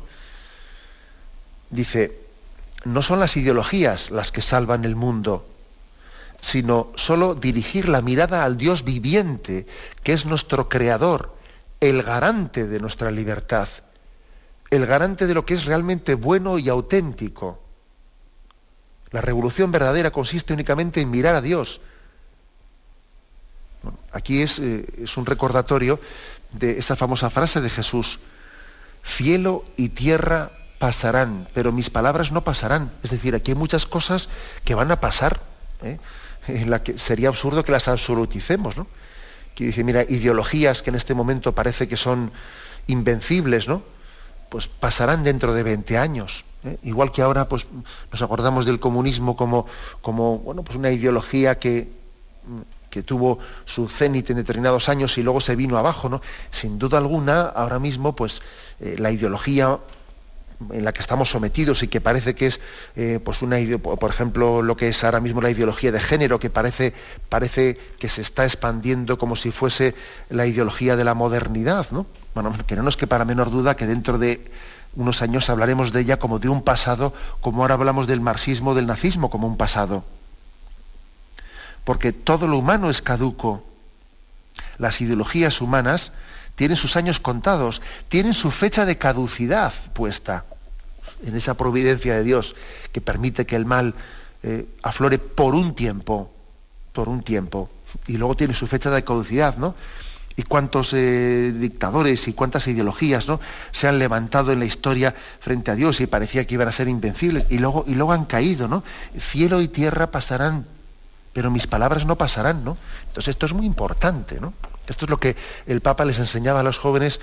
[1.69, 2.19] Dice,
[2.83, 5.47] no son las ideologías las que salvan el mundo,
[6.41, 9.65] sino solo dirigir la mirada al Dios viviente,
[10.03, 11.35] que es nuestro creador,
[11.79, 13.69] el garante de nuestra libertad,
[14.69, 17.61] el garante de lo que es realmente bueno y auténtico
[19.11, 21.81] la revolución verdadera consiste únicamente en mirar a Dios.
[24.11, 25.99] aquí es, eh, es, un recordatorio
[26.51, 28.19] de esa famosa frase de Jesús,
[29.03, 32.91] cielo y tierra pasarán, pero mis palabras no pasarán.
[33.03, 34.29] Es decir, aquí hay muchas cosas
[34.63, 35.41] que van a pasar,
[35.81, 35.99] ¿eh?
[36.55, 38.77] En la que sería absurdo que las absoluticemos.
[38.77, 38.87] ¿no?
[39.55, 42.31] Que dice, mira, ideologías que en este momento parece que son
[42.87, 43.83] invencibles, ¿no?
[44.49, 46.43] pues pasarán dentro de 20 años.
[46.65, 46.77] ¿eh?
[46.83, 47.67] Igual que ahora pues,
[48.11, 49.65] nos acordamos del comunismo como,
[50.01, 51.89] como bueno, pues una ideología que,
[52.89, 56.09] que tuvo su cenit en determinados años y luego se vino abajo.
[56.09, 56.21] ¿no?
[56.49, 58.41] Sin duda alguna, ahora mismo, pues,
[58.81, 59.79] eh, la ideología
[60.71, 62.59] en la que estamos sometidos y que parece que es,
[62.95, 66.49] eh, pues una, por ejemplo, lo que es ahora mismo la ideología de género, que
[66.49, 66.93] parece,
[67.29, 69.95] parece que se está expandiendo como si fuese
[70.29, 72.05] la ideología de la modernidad, ¿no?
[72.33, 74.51] Bueno, que no nos quepa menor duda que dentro de
[74.95, 78.87] unos años hablaremos de ella como de un pasado, como ahora hablamos del marxismo, del
[78.87, 80.03] nazismo como un pasado.
[81.83, 83.63] Porque todo lo humano es caduco.
[84.77, 86.11] Las ideologías humanas
[86.55, 90.45] tienen sus años contados, tienen su fecha de caducidad puesta
[91.23, 92.55] en esa providencia de Dios
[92.91, 93.93] que permite que el mal
[94.43, 96.31] eh, aflore por un tiempo,
[96.93, 97.69] por un tiempo,
[98.07, 99.75] y luego tiene su fecha de caducidad, ¿no?
[100.35, 103.39] y cuántos eh, dictadores y cuántas ideologías ¿no?
[103.71, 106.87] se han levantado en la historia frente a Dios y parecía que iban a ser
[106.87, 108.83] invencibles y luego, y luego han caído, ¿no?
[109.19, 110.65] Cielo y tierra pasarán,
[111.33, 112.77] pero mis palabras no pasarán, ¿no?
[113.07, 114.53] Entonces esto es muy importante, ¿no?
[114.91, 115.35] Esto es lo que
[115.65, 117.19] el Papa les enseñaba a los jóvenes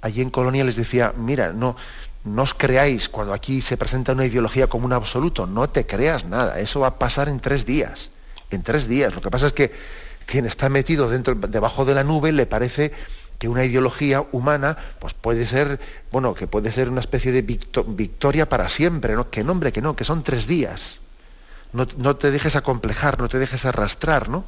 [0.00, 1.76] allí en Colonia, les decía, mira, no,
[2.24, 6.24] no os creáis cuando aquí se presenta una ideología como un absoluto, no te creas
[6.24, 8.10] nada, eso va a pasar en tres días,
[8.50, 9.14] en tres días.
[9.14, 9.72] Lo que pasa es que
[10.26, 12.92] quien está metido dentro, debajo de la nube le parece
[13.38, 18.48] que una ideología humana pues puede ser, bueno, que puede ser una especie de victoria
[18.48, 19.30] para siempre, ¿no?
[19.30, 21.00] Que nombre, que no, que son tres días.
[21.72, 24.44] No, te dejes acomplejar, no te dejes arrastrar, ¿no?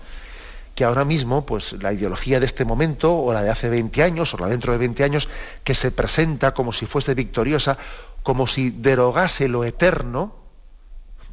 [0.81, 4.33] Que ahora mismo, pues la ideología de este momento, o la de hace 20 años,
[4.33, 5.29] o la dentro de 20 años,
[5.63, 7.77] que se presenta como si fuese victoriosa,
[8.23, 10.35] como si derogase lo eterno,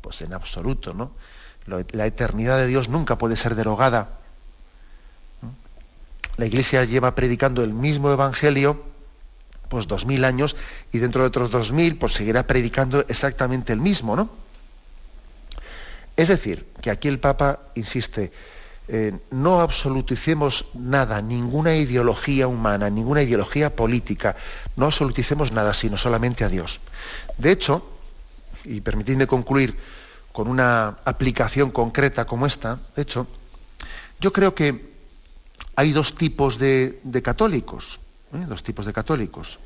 [0.02, 1.12] pues en absoluto, ¿no?
[1.94, 4.18] La eternidad de Dios nunca puede ser derogada
[6.38, 8.84] la Iglesia lleva predicando el mismo Evangelio
[9.70, 10.58] pues dos mil años
[10.92, 14.30] y dentro de otros dos mil pues seguirá predicando exactamente el mismo, ¿no?
[16.18, 18.32] Es decir, que aquí el Papa insiste,
[18.90, 24.36] eh, no absoluticemos nada, ninguna ideología humana, ninguna ideología política,
[24.76, 26.80] no absoluticemos nada, sino solamente a Dios.
[27.38, 27.86] De hecho,
[28.64, 29.78] y permitidme concluir
[30.32, 33.28] con una aplicación concreta como esta, de hecho,
[34.20, 34.94] yo creo que
[35.76, 38.00] hay dos tipos de, católicos,
[38.34, 38.46] ¿eh?
[38.48, 39.60] dos tipos de católicos.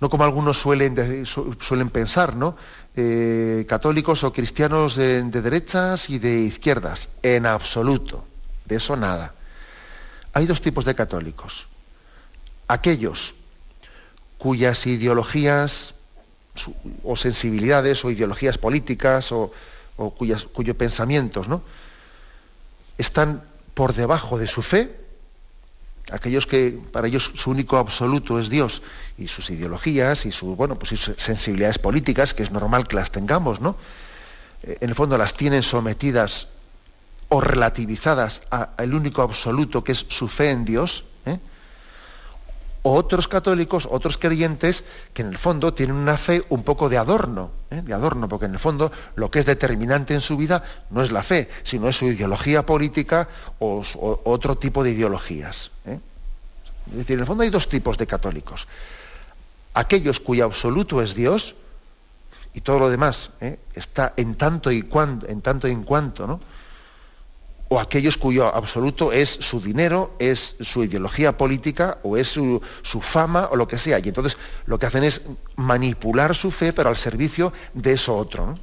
[0.00, 2.56] No como algunos suelen, suelen pensar, ¿no?
[2.96, 7.08] Eh, católicos o cristianos de, derechas y de izquierdas.
[7.22, 8.24] En absoluto.
[8.64, 9.34] De eso nada.
[10.32, 11.68] Hay dos tipos de católicos.
[12.68, 13.34] Aquellos
[14.38, 15.94] cuyas ideologías
[17.02, 19.52] o sensibilidades o ideologías políticas o,
[19.96, 21.62] cuyos pensamientos ¿no?
[22.98, 23.42] están
[23.74, 25.03] por debajo de su fe,
[26.10, 28.82] aquellos que para ellos su único absoluto es Dios
[29.16, 33.10] y sus ideologías y sus, bueno, pues sus sensibilidades políticas, que es normal que las
[33.10, 33.76] tengamos, ¿no?
[34.62, 36.48] Eh, en el fondo las tienen sometidas
[37.28, 41.04] o relativizadas al único absoluto que es su fe en Dios.
[42.86, 47.50] Otros católicos, otros creyentes, que en el fondo tienen una fe un poco de adorno,
[47.70, 47.80] ¿eh?
[47.80, 51.10] de adorno, porque en el fondo lo que es determinante en su vida no es
[51.10, 53.26] la fe, sino es su ideología política
[53.58, 53.82] o,
[54.24, 55.70] otro tipo de ideologías.
[55.86, 55.98] ¿eh?
[56.90, 58.68] Es decir, en el fondo hay dos tipos de católicos.
[59.72, 61.54] Aquellos cuyo absoluto es Dios,
[62.52, 63.58] y todo lo demás ¿eh?
[63.74, 64.86] está en tanto y
[65.26, 66.38] en tanto y en cuanto, ¿no?
[67.68, 72.60] O aquellos cuyo absoluto es su dinero, es su ideología política o es su,
[73.00, 73.98] fama o lo que sea.
[73.98, 74.36] Y entonces
[74.66, 75.22] lo que hacen es
[75.56, 78.58] manipular su fe, pero al servicio de eso otro.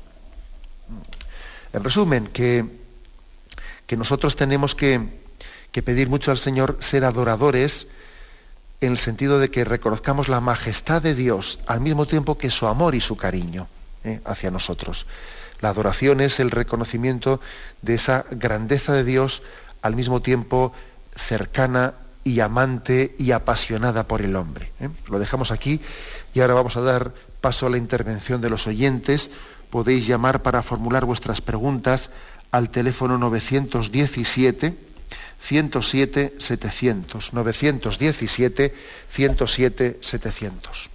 [1.74, 2.66] En resumen, que,
[3.88, 5.22] que nosotros tenemos que,
[5.72, 7.88] pedir mucho al Señor ser adoradores
[8.82, 12.68] en el sentido de que reconozcamos la majestad de Dios al mismo tiempo que su
[12.68, 13.68] amor y su cariño
[14.04, 14.20] ¿eh?
[14.26, 15.06] hacia nosotros.
[15.62, 17.40] La adoración es el reconocimiento
[17.82, 19.44] de esa grandeza de Dios
[19.82, 20.74] al mismo tiempo
[21.16, 21.94] cercana
[22.24, 24.72] y amante y apasionada por el hombre.
[24.80, 24.90] ¿eh?
[25.10, 25.82] Lo dejamos aquí
[26.34, 29.32] y ahora vamos a dar paso a la intervención de los oyentes.
[29.70, 32.10] Podéis llamar para formular vuestras preguntas
[32.52, 34.76] al teléfono 917
[35.42, 38.76] 107 700 917
[39.10, 40.90] 107 700.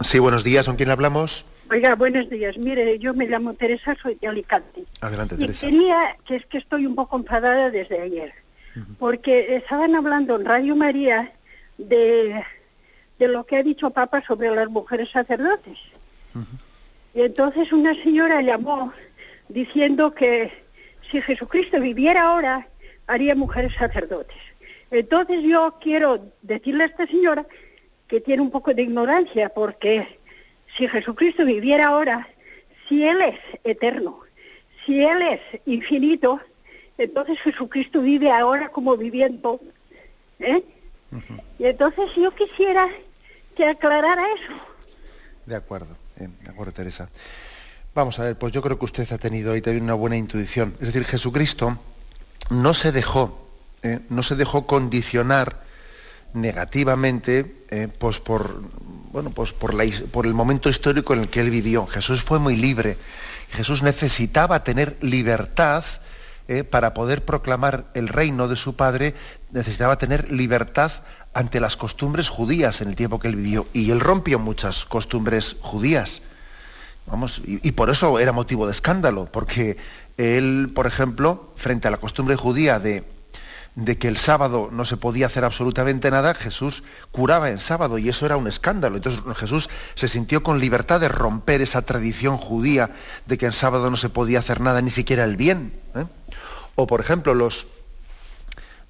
[0.00, 1.44] Sí, buenos días, ¿con quién hablamos?
[1.70, 2.58] Oiga, buenos días.
[2.58, 4.84] Mire, yo me llamo Teresa, soy de Alicante.
[5.00, 5.66] Adelante, Teresa.
[5.66, 8.32] Y quería, que es que estoy un poco enfadada desde ayer,
[8.98, 11.32] porque estaban hablando en Radio María
[11.78, 12.42] de,
[13.18, 15.78] de, lo que ha dicho Papa sobre las mujeres sacerdotes.
[17.14, 18.92] Y entonces una señora llamó
[19.48, 20.52] diciendo que
[21.10, 22.68] si Jesucristo viviera ahora,
[23.06, 24.36] haría mujeres sacerdotes.
[24.90, 27.46] Entonces yo quiero decirle a esta señora
[28.06, 30.18] que tiene un poco de ignorancia, porque
[30.76, 32.28] si Jesucristo viviera ahora,
[32.88, 34.20] si Él es eterno,
[34.84, 36.40] si Él es infinito,
[36.98, 39.60] entonces Jesucristo vive ahora como viviendo.
[40.40, 40.62] ¿eh?
[41.58, 42.88] Y entonces yo quisiera
[43.56, 44.52] que aclarara eso.
[45.46, 47.08] De acuerdo, de acuerdo, Teresa.
[47.94, 50.74] Vamos a ver, pues yo creo que usted ha tenido ahí también una buena intuición.
[50.80, 51.78] Es decir, Jesucristo
[52.50, 53.48] no se dejó,
[53.82, 54.00] ¿eh?
[54.08, 55.63] no se dejó condicionar
[56.34, 58.62] negativamente eh, pues por,
[59.12, 59.74] bueno, pues por,
[60.26, 61.86] el momento histórico en el que él vivió.
[61.86, 62.98] Jesús fue muy libre.
[63.50, 65.84] Jesús necesitaba tener libertad
[66.48, 69.14] eh, para poder proclamar el reino de su Padre,
[69.52, 70.92] necesitaba tener libertad
[71.32, 73.66] ante las costumbres judías en el tiempo que él vivió.
[73.72, 76.20] Y él rompió muchas costumbres judías.
[77.06, 79.76] Vamos, y, por eso era motivo de escándalo, porque
[80.16, 83.04] él, por ejemplo, frente a la costumbre judía de,
[83.74, 88.08] de que el sábado no se podía hacer absolutamente nada, Jesús curaba en sábado y
[88.08, 88.96] eso era un escándalo.
[88.96, 92.90] Entonces Jesús se sintió con libertad de romper esa tradición judía
[93.26, 95.80] de que en sábado no se podía hacer nada, ni siquiera el bien.
[95.94, 96.04] ¿eh?
[96.76, 97.66] O por ejemplo, los,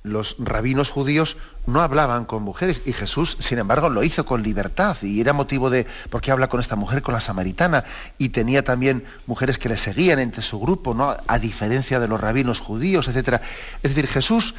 [0.02, 4.96] los rabinos judíos no hablaban con mujeres y Jesús, sin embargo, lo hizo con libertad
[5.02, 7.84] y era motivo de, ¿por qué habla con esta mujer, con la samaritana?
[8.18, 11.16] Y tenía también mujeres que le seguían entre su grupo, ¿no?
[11.26, 13.40] a diferencia de los rabinos judíos, etc.
[13.82, 14.54] Es decir, Jesús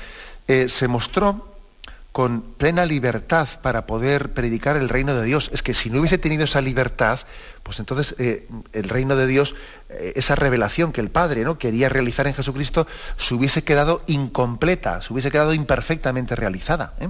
[0.47, 1.54] eh, se mostró
[2.15, 5.49] con plena libertad para poder predicar el reino de Dios.
[5.51, 7.19] Es que si no hubiese tenido esa libertad,
[7.61, 9.53] pues entonces eh, el reino de Dios,
[9.89, 11.57] eh, esa revelación que el Padre ¿no?
[11.57, 12.87] quería realizar en Jesucristo,
[13.17, 16.93] se hubiese quedado incompleta, se hubiese quedado imperfectamente realizada.
[17.01, 17.09] ¿eh?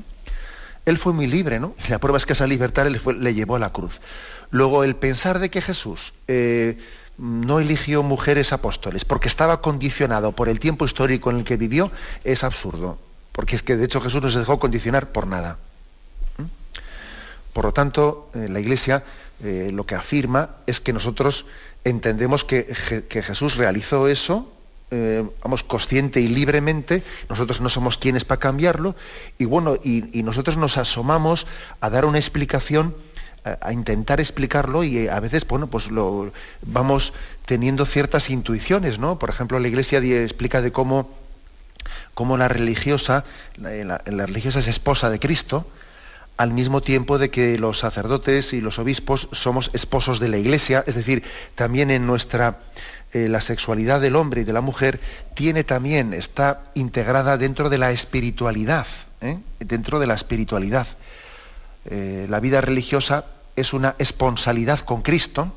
[0.88, 1.76] Él fue muy libre, ¿no?
[1.88, 4.01] Y la prueba es que esa libertad le, le llevó a la cruz.
[4.49, 6.16] Luego, el pensar de que Jesús
[7.20, 11.91] no eligió mujeres apóstoles porque estaba condicionado por el tiempo histórico en el que vivió
[12.24, 13.05] es absurdo
[13.36, 15.58] porque es que de hecho Jesús no se dejó condicionar por nada.
[16.38, 16.44] ¿Mm?
[17.54, 19.04] Por lo tanto, eh, la Iglesia
[19.44, 21.46] eh, lo que afirma es que nosotros
[21.84, 22.74] entendemos que,
[23.10, 24.52] Jesús realizó eso,
[24.92, 28.96] eh, vamos, consciente y libremente, nosotros no somos quienes para cambiarlo,
[29.38, 31.46] y bueno, y, nosotros nos asomamos
[31.82, 32.96] a dar una explicación
[33.62, 36.32] a intentar explicarlo y a veces bueno pues lo
[36.64, 37.14] vamos
[37.46, 41.12] teniendo ciertas intuiciones no por ejemplo la iglesia explica de cómo
[42.14, 43.24] como la religiosa,
[43.58, 45.68] la, religiosa es esposa de Cristo,
[46.38, 50.84] al mismo tiempo de que los sacerdotes y los obispos somos esposos de la Iglesia,
[50.86, 51.24] es decir,
[51.56, 52.60] también en nuestra
[53.14, 55.00] eh, la sexualidad del hombre y de la mujer
[55.36, 58.88] tiene también está integrada dentro de la espiritualidad,
[59.22, 59.40] ¿eh?
[59.60, 60.88] dentro de la espiritualidad.
[61.86, 63.26] Eh, la vida religiosa
[63.56, 65.56] es una esponsalidad con Cristo,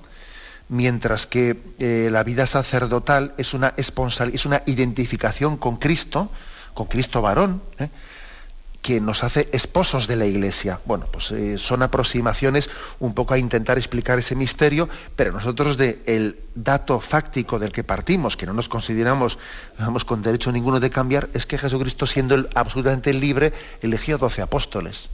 [0.68, 6.30] mientras que eh, la vida sacerdotal es una, es una identificación con Cristo,
[6.74, 7.88] con Cristo varón, ¿eh?
[8.82, 10.80] que nos hace esposos de la Iglesia.
[10.84, 16.00] Bueno, pues eh, son aproximaciones un poco a intentar explicar ese misterio, pero nosotros del
[16.06, 19.38] el dato fáctico del que partimos, que no nos consideramos
[19.78, 23.52] vamos, con derecho ninguno de cambiar, es que Jesucristo, siendo absolutamente libre,
[23.82, 25.10] eligió doce apóstoles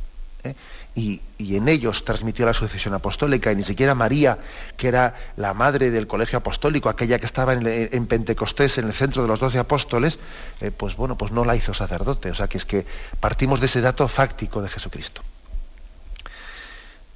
[0.94, 4.38] y, en ellos transmitió la sucesión apostólica, y ni siquiera María,
[4.76, 9.22] que era la madre del colegio apostólico, aquella que estaba en, Pentecostés, en el centro
[9.22, 10.18] de los doce apóstoles,
[10.60, 12.30] eh, pues bueno, pues no la hizo sacerdote.
[12.30, 12.86] O sea que es que
[13.20, 15.22] partimos de ese dato fáctico de Jesucristo.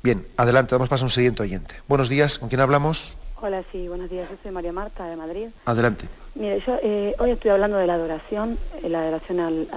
[0.02, 1.74] Bien, adelante, damos paso a un siguiente oyente.
[1.88, 3.14] Buenos días, ¿con quién hablamos?
[3.40, 4.28] Hola, sí, buenos días.
[4.30, 5.48] Yo soy María Marta de Madrid.
[5.64, 6.06] Adelante.
[6.34, 9.68] Mire, yo eh, hoy estoy hablando de la adoración, eh, la adoración al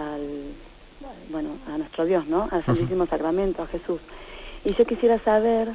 [1.32, 2.47] bueno, a nuestro Dios, ¿no?
[2.51, 3.99] Al Santísimo Sacramento, a Jesús.
[4.65, 5.69] Y yo quisiera saber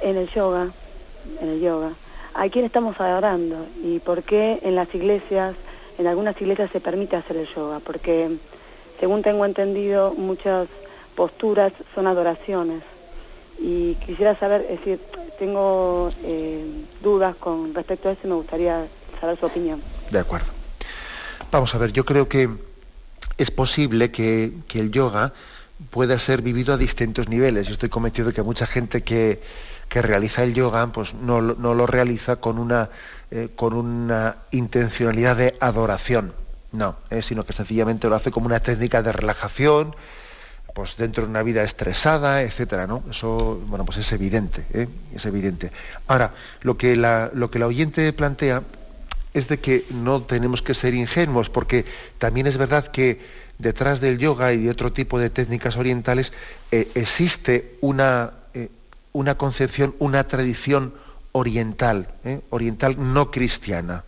[0.00, 0.68] en el yoga,
[1.40, 1.90] en el yoga,
[2.34, 5.54] a quién estamos adorando y por qué en las iglesias,
[5.98, 8.36] en algunas iglesias se permite hacer el yoga, porque
[9.00, 10.68] según tengo entendido, muchas
[11.14, 12.82] posturas son adoraciones.
[13.58, 15.00] Y quisiera saber, es decir,
[15.38, 16.64] tengo eh,
[17.02, 18.86] dudas con respecto a eso y me gustaría
[19.20, 19.82] saber su opinión.
[20.10, 20.48] De acuerdo.
[21.50, 22.48] Vamos a ver, yo creo que
[23.38, 25.32] es posible que, el yoga
[25.90, 27.66] pueda ser vivido a distintos niveles.
[27.66, 29.42] Yo estoy convencido que mucha gente que,
[29.90, 32.90] realiza el yoga pues no, lo realiza con una,
[33.30, 36.34] eh, con una intencionalidad de adoración,
[36.72, 39.94] no, eh, sino que sencillamente lo hace como una técnica de relajación,
[40.74, 43.02] pues dentro de una vida estresada, etcétera, ¿no?
[43.10, 44.86] Eso, bueno, pues es evidente, ¿eh?
[45.14, 45.72] es evidente.
[46.06, 48.62] Ahora, lo que la, lo que la oyente plantea
[49.36, 51.84] es de que no tenemos que ser ingenuos, porque
[52.16, 53.20] también es verdad que
[53.58, 56.32] detrás del yoga y de otro tipo de técnicas orientales
[56.72, 58.70] eh, existe una, eh,
[59.12, 60.94] una, concepción, una tradición
[61.32, 62.40] oriental, ¿eh?
[62.48, 64.04] oriental no cristiana,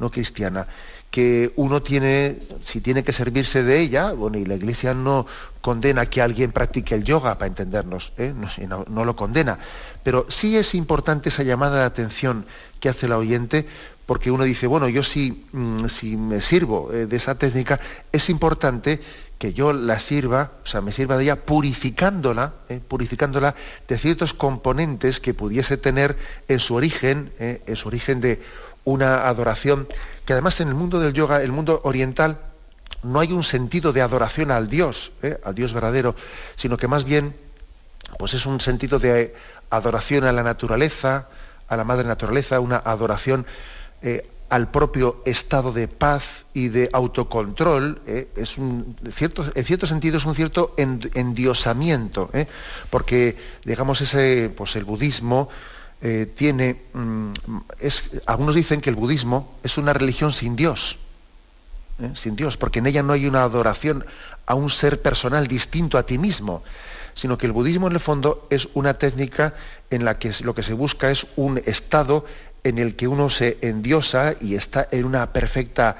[0.00, 0.66] no cristiana,
[1.08, 5.26] que uno tiene, si tiene que servirse de ella, bueno, y la Iglesia no
[5.60, 8.12] condena que alguien practique el yoga, para entendernos,
[8.68, 9.58] no, no lo condena,
[10.02, 12.44] pero sí es importante esa llamada de atención
[12.80, 13.66] que hace la oyente,
[14.06, 17.80] porque uno dice, bueno, yo si, mm, si me sirvo eh, de esa técnica,
[18.12, 19.00] es importante
[19.36, 23.54] que yo la sirva, o sea, me sirva de ella purificándola, eh, purificándola
[23.86, 26.16] de ciertos componentes que pudiese tener
[26.48, 28.40] en su origen, eh, en su origen de
[28.84, 29.88] una adoración,
[30.24, 32.38] que además en el mundo del yoga, el mundo oriental,
[33.02, 35.12] no hay un sentido de adoración al Dios,
[35.44, 36.14] al Dios verdadero,
[36.54, 37.34] sino que más bien,
[38.18, 39.34] pues es un sentido de
[39.70, 41.28] adoración a la naturaleza,
[41.68, 43.46] a la madre naturaleza, una adoración
[44.02, 49.86] eh, al propio estado de paz y de autocontrol, eh, es un, cierto, en cierto
[49.86, 52.46] sentido es un cierto endiosamiento, eh,
[52.90, 55.48] porque digamos ese, pues el budismo
[56.36, 57.32] tiene mm,
[58.26, 60.98] algunos dicen que el budismo es una religión sin Dios,
[62.14, 64.04] sin Dios, porque en ella no hay una adoración
[64.46, 66.62] a un ser personal distinto a ti mismo,
[67.16, 69.54] sino que el budismo en el fondo es una técnica
[69.90, 72.26] en la que lo que se busca es un estado
[72.68, 75.96] en el que uno se endiosa y está en una perfecta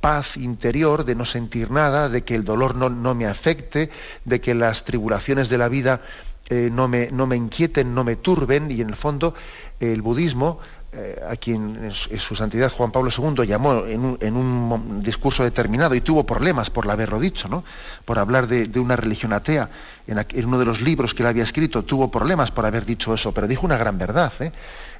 [0.00, 3.90] paz interior de no sentir nada, de que el dolor no, no me afecte,
[4.24, 6.00] de que las tribulaciones de la vida
[6.48, 9.34] eh, no, me, no, me, inquieten, no me turben, y en el fondo
[9.80, 10.60] el budismo
[10.98, 16.24] eh, a quien su santidad Juan Pablo II llamó en un, discurso determinado y tuvo
[16.24, 17.64] problemas por haberlo dicho, ¿no?
[18.06, 19.68] por hablar de, una religión atea.
[20.06, 23.32] En, uno de los libros que él había escrito tuvo problemas por haber dicho eso,
[23.32, 24.32] pero dijo una gran verdad.
[24.40, 24.52] ¿eh?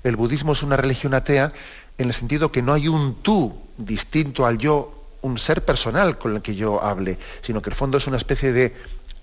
[0.04, 1.54] El budismo es una religión atea
[1.96, 6.36] en el sentido que no hay un tú distinto al yo, un ser personal con
[6.36, 8.74] el que yo hable, sino que el fondo es una especie de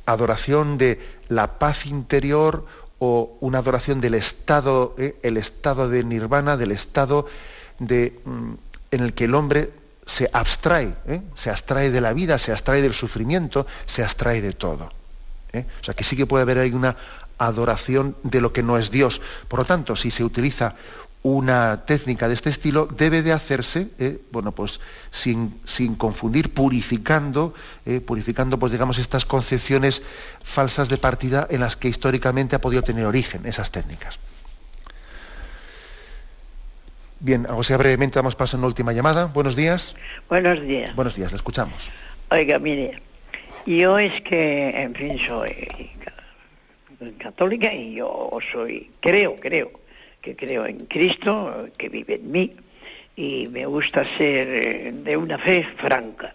[0.08, 1.00] adoración de
[1.30, 2.66] la paz interior,
[3.06, 5.18] o una adoración del estado, ¿eh?
[5.24, 7.28] el estado de nirvana, del estado
[7.78, 8.54] de, mm,
[8.92, 9.72] en el que el hombre
[10.06, 11.22] se abstrae, ¿eh?
[11.36, 14.90] se abstrae de la vida, se abstrae del sufrimiento, se abstrae de todo.
[15.52, 15.66] ¿eh?
[15.82, 16.96] O sea que sí que puede haber ahí una
[17.40, 19.22] adoración de lo que no es Dios.
[19.50, 20.76] Por lo tanto, si se utiliza
[21.24, 27.54] una técnica de este estilo debe de hacerse, eh, bueno, pues sin, sin confundir, purificando,
[27.86, 30.04] eh, purificando, pues digamos, estas concepciones
[30.44, 34.20] falsas de partida en las que históricamente ha podido tener origen esas técnicas.
[37.22, 39.26] Bien, o sea, brevemente damos paso a una última llamada.
[39.28, 39.96] Buenos días.
[40.28, 40.94] Buenos días.
[40.94, 41.90] Buenos días, le escuchamos.
[42.32, 43.02] Oiga, mire,
[43.66, 45.90] yo es que, en fin, soy
[47.18, 49.72] católica y yo soy, creo, creo,
[50.24, 52.56] que creo en Cristo, que vive en mí,
[53.16, 56.34] y me gusta ser eh, de una fe franca.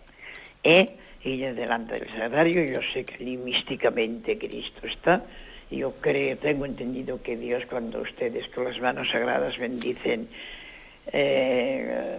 [0.62, 0.90] ¿eh?
[1.24, 5.24] Y delante del sagrario yo sé que místicamente Cristo está.
[5.70, 10.28] Yo creo, tengo entendido que Dios cuando ustedes con las manos sagradas bendicen,
[11.12, 12.18] eh,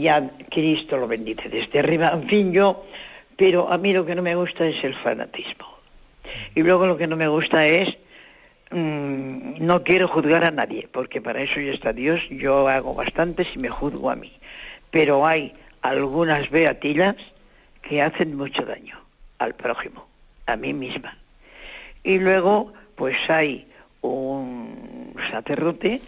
[0.00, 2.10] ya Cristo lo bendice desde arriba.
[2.12, 2.84] En fin, yo,
[3.36, 5.78] pero a mí lo que no me gusta es el fanatismo.
[6.54, 7.96] Y luego lo que no me gusta es
[8.70, 13.44] Mm, no quiero juzgar a nadie, porque para eso ya está Dios, yo hago bastante
[13.44, 14.32] si me juzgo a mí.
[14.90, 17.16] Pero hay algunas beatillas
[17.80, 19.00] que hacen mucho daño
[19.38, 20.06] al prójimo,
[20.46, 21.16] a mí misma.
[22.04, 23.66] Y luego, pues hay
[24.02, 26.00] un sacerdote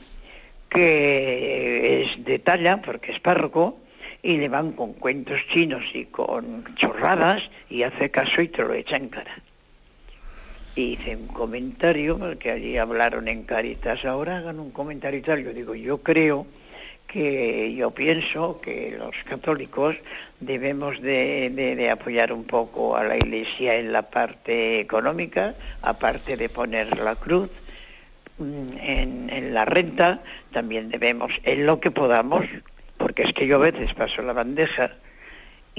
[0.68, 3.78] que es de talla, porque es párroco,
[4.22, 8.74] y le van con cuentos chinos y con chorradas y hace caso y te lo
[8.74, 9.42] echa en cara
[10.76, 15.44] hice un comentario, porque allí hablaron en Caritas, ahora hagan un comentario y tal.
[15.44, 16.46] Yo digo, yo creo
[17.06, 19.96] que yo pienso que los católicos
[20.38, 26.98] debemos de, apoyar un poco a la Iglesia en la parte económica, aparte de poner
[26.98, 27.50] la cruz,
[28.38, 32.46] mm, en, en la renta, también debemos, en lo que podamos,
[32.96, 34.92] porque es que yo a veces paso la bandeja,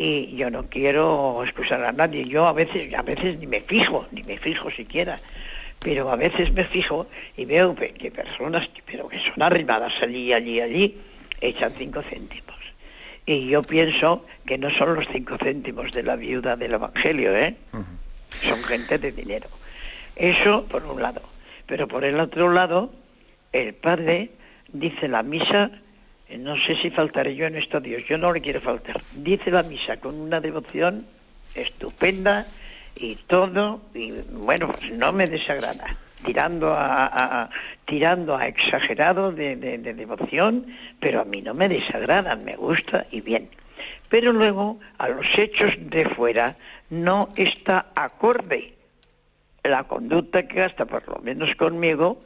[0.01, 2.25] y yo no quiero excusar a nadie.
[2.25, 5.19] Yo a veces, a veces ni me fijo, ni me fijo siquiera,
[5.77, 7.05] pero a veces me fijo
[7.37, 10.97] y veo que personas pero que son arribadas allí, allí, allí,
[11.39, 12.55] echan cinco céntimos.
[13.27, 17.55] Y yo pienso que no son los cinco céntimos de la viuda del Evangelio, ¿eh?
[18.41, 19.49] Son gente de dinero.
[20.15, 21.21] Eso por un lado.
[21.67, 22.91] Pero por el otro lado,
[23.53, 24.31] el padre
[24.73, 25.69] dice la misa
[26.37, 29.01] no sé si faltaré yo en esto a Dios, yo no le quiero faltar.
[29.13, 31.05] Dice la misa con una devoción
[31.55, 32.45] estupenda
[32.95, 35.95] y todo, y bueno, pues no me desagrada.
[36.23, 37.49] Tirando a,
[37.85, 40.67] tirando a exagerado de, devoción,
[40.99, 43.49] pero a mí no me desagrada, me gusta y bien.
[44.07, 46.57] Pero luego a los hechos de fuera
[46.91, 48.75] no está acorde
[49.63, 52.21] la conducta que gasta, por lo menos conmigo,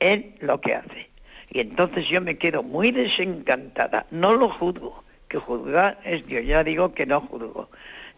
[0.00, 1.10] en lo que hace.
[1.56, 4.04] Y entonces yo me quedo muy desencantada.
[4.10, 6.44] No lo juzgo, que juzgar es Dios.
[6.44, 7.70] Ya digo que no juzgo,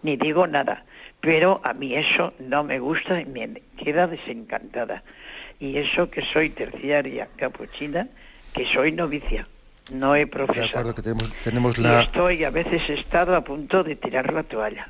[0.02, 0.84] ni digo nada.
[1.20, 5.04] Pero a mí eso no me gusta y me queda desencantada.
[5.60, 8.08] Y eso que soy terciaria capuchina,
[8.52, 9.46] que soy novicia.
[9.92, 10.92] No he profesado.
[10.92, 12.00] que tenemos, la...
[12.00, 14.88] Y estoy, a veces he estado a punto de tirar la toalla.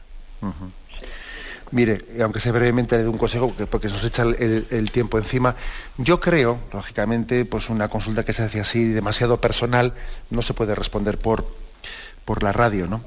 [1.70, 5.54] Mire, aunque sea brevemente le doy un consejo, porque, nos echa el, tiempo encima,
[5.98, 9.94] yo creo, lógicamente, pues una consulta que se hace así demasiado personal
[10.30, 11.46] no se puede responder por,
[12.24, 13.02] por la radio, ¿no?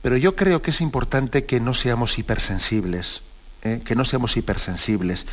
[0.00, 3.22] Pero yo creo que es importante que no seamos hipersensibles,
[3.62, 3.80] ¿eh?
[3.84, 5.26] que no seamos hipersensibles,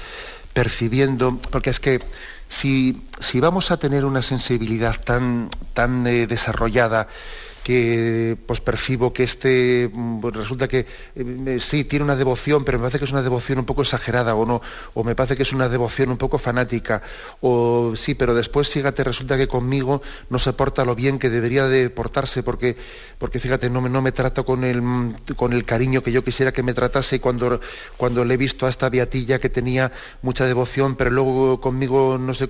[0.53, 2.01] percibiendo, porque es que
[2.47, 7.07] si, si vamos a tener una sensibilidad tan, tan eh, desarrollada
[7.66, 10.86] que pues percibo que este mm, pues, resulta que
[11.16, 14.36] eh, sí tiene una devoción, pero me parece que es una devoción un poco exagerada
[14.36, 14.61] o no,
[14.93, 17.01] o me parece que es una devoción un poco fanática,
[17.41, 21.68] o sí, pero después fíjate, resulta que conmigo no se porta lo bien que debería
[21.68, 22.78] de portarse, porque,
[23.18, 26.24] porque fíjate, no me, no me trata con el, mm, con el cariño que yo
[26.24, 27.59] quisiera que me tratase cuando,
[27.97, 29.91] cuando le he visto a esta beatilla que tenía
[30.22, 32.47] mucha devoción, pero luego conmigo no sé.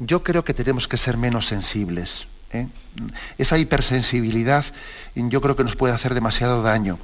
[0.00, 2.28] Yo creo que tenemos que ser menos sensibles.
[2.52, 2.66] ¿Eh?
[3.38, 4.64] Esa hipersensibilidad
[5.14, 6.98] yo creo que nos puede hacer demasiado daño.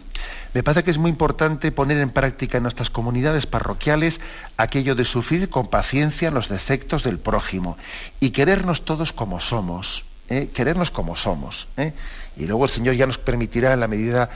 [0.53, 4.21] Me parece que es muy importante poner en práctica en nuestras comunidades parroquiales
[4.57, 7.77] aquello de sufrir con paciencia los defectos del prójimo
[8.21, 10.05] y querernos todos como somos.
[10.29, 10.51] ¿eh?
[10.55, 11.67] Querernos como somos.
[11.77, 11.93] ¿eh?
[12.37, 14.31] Y luego el Señor ya nos permitirá, en la medida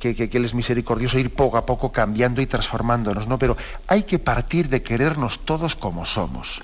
[0.00, 3.28] que, que, Él es misericordioso, ir poco a poco cambiando y transformándonos.
[3.28, 3.38] ¿no?
[3.38, 3.56] Pero
[3.86, 6.62] hay que partir de querernos todos como somos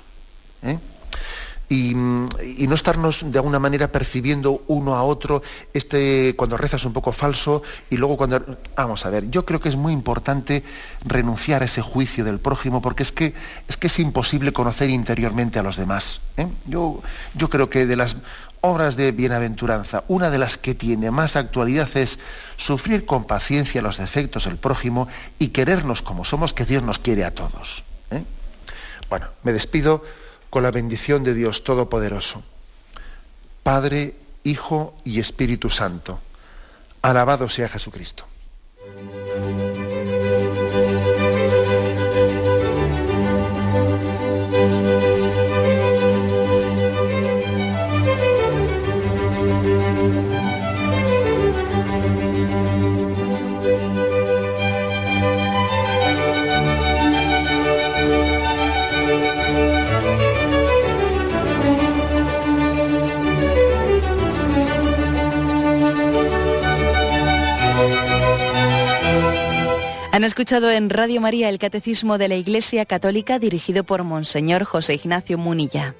[1.69, 5.41] y, no estarnos de alguna manera percibiendo uno a otro
[5.73, 9.69] este cuando rezas un poco falso y luego cuando vamos a ver yo creo que
[9.69, 10.63] es muy importante
[11.05, 13.33] renunciar a ese juicio del prójimo porque es que
[13.67, 16.47] es que es imposible conocer interiormente a los demás ¿eh?
[16.65, 17.01] yo,
[17.35, 18.15] yo creo que de las
[18.61, 22.19] obras de bienaventuranza una de las que tiene más actualidad es
[22.55, 25.07] sufrir con paciencia los defectos del prójimo
[25.37, 28.23] y querernos como somos que Dios nos quiere a todos ¿eh?
[29.09, 30.03] bueno me despido
[30.57, 32.41] con la bendición de Dios Todopoderoso,
[33.61, 36.19] Padre, Hijo y Espíritu Santo.
[37.03, 38.25] Alabado sea Jesucristo.
[70.17, 74.95] Han escuchado en Radio María el Catecismo de la Iglesia Católica dirigido por Monseñor José
[74.95, 75.93] Ignacio Munilla.